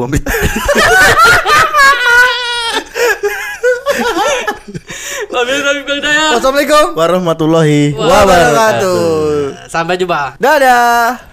hidayah. 5.97 6.29
Wassalamualaikum 6.37 6.85
Warahmatullahi 6.97 7.81
wabarakatuh. 7.97 9.01
Sampai 9.69 9.97
jumpa. 9.97 10.37
Dadah. 10.37 11.32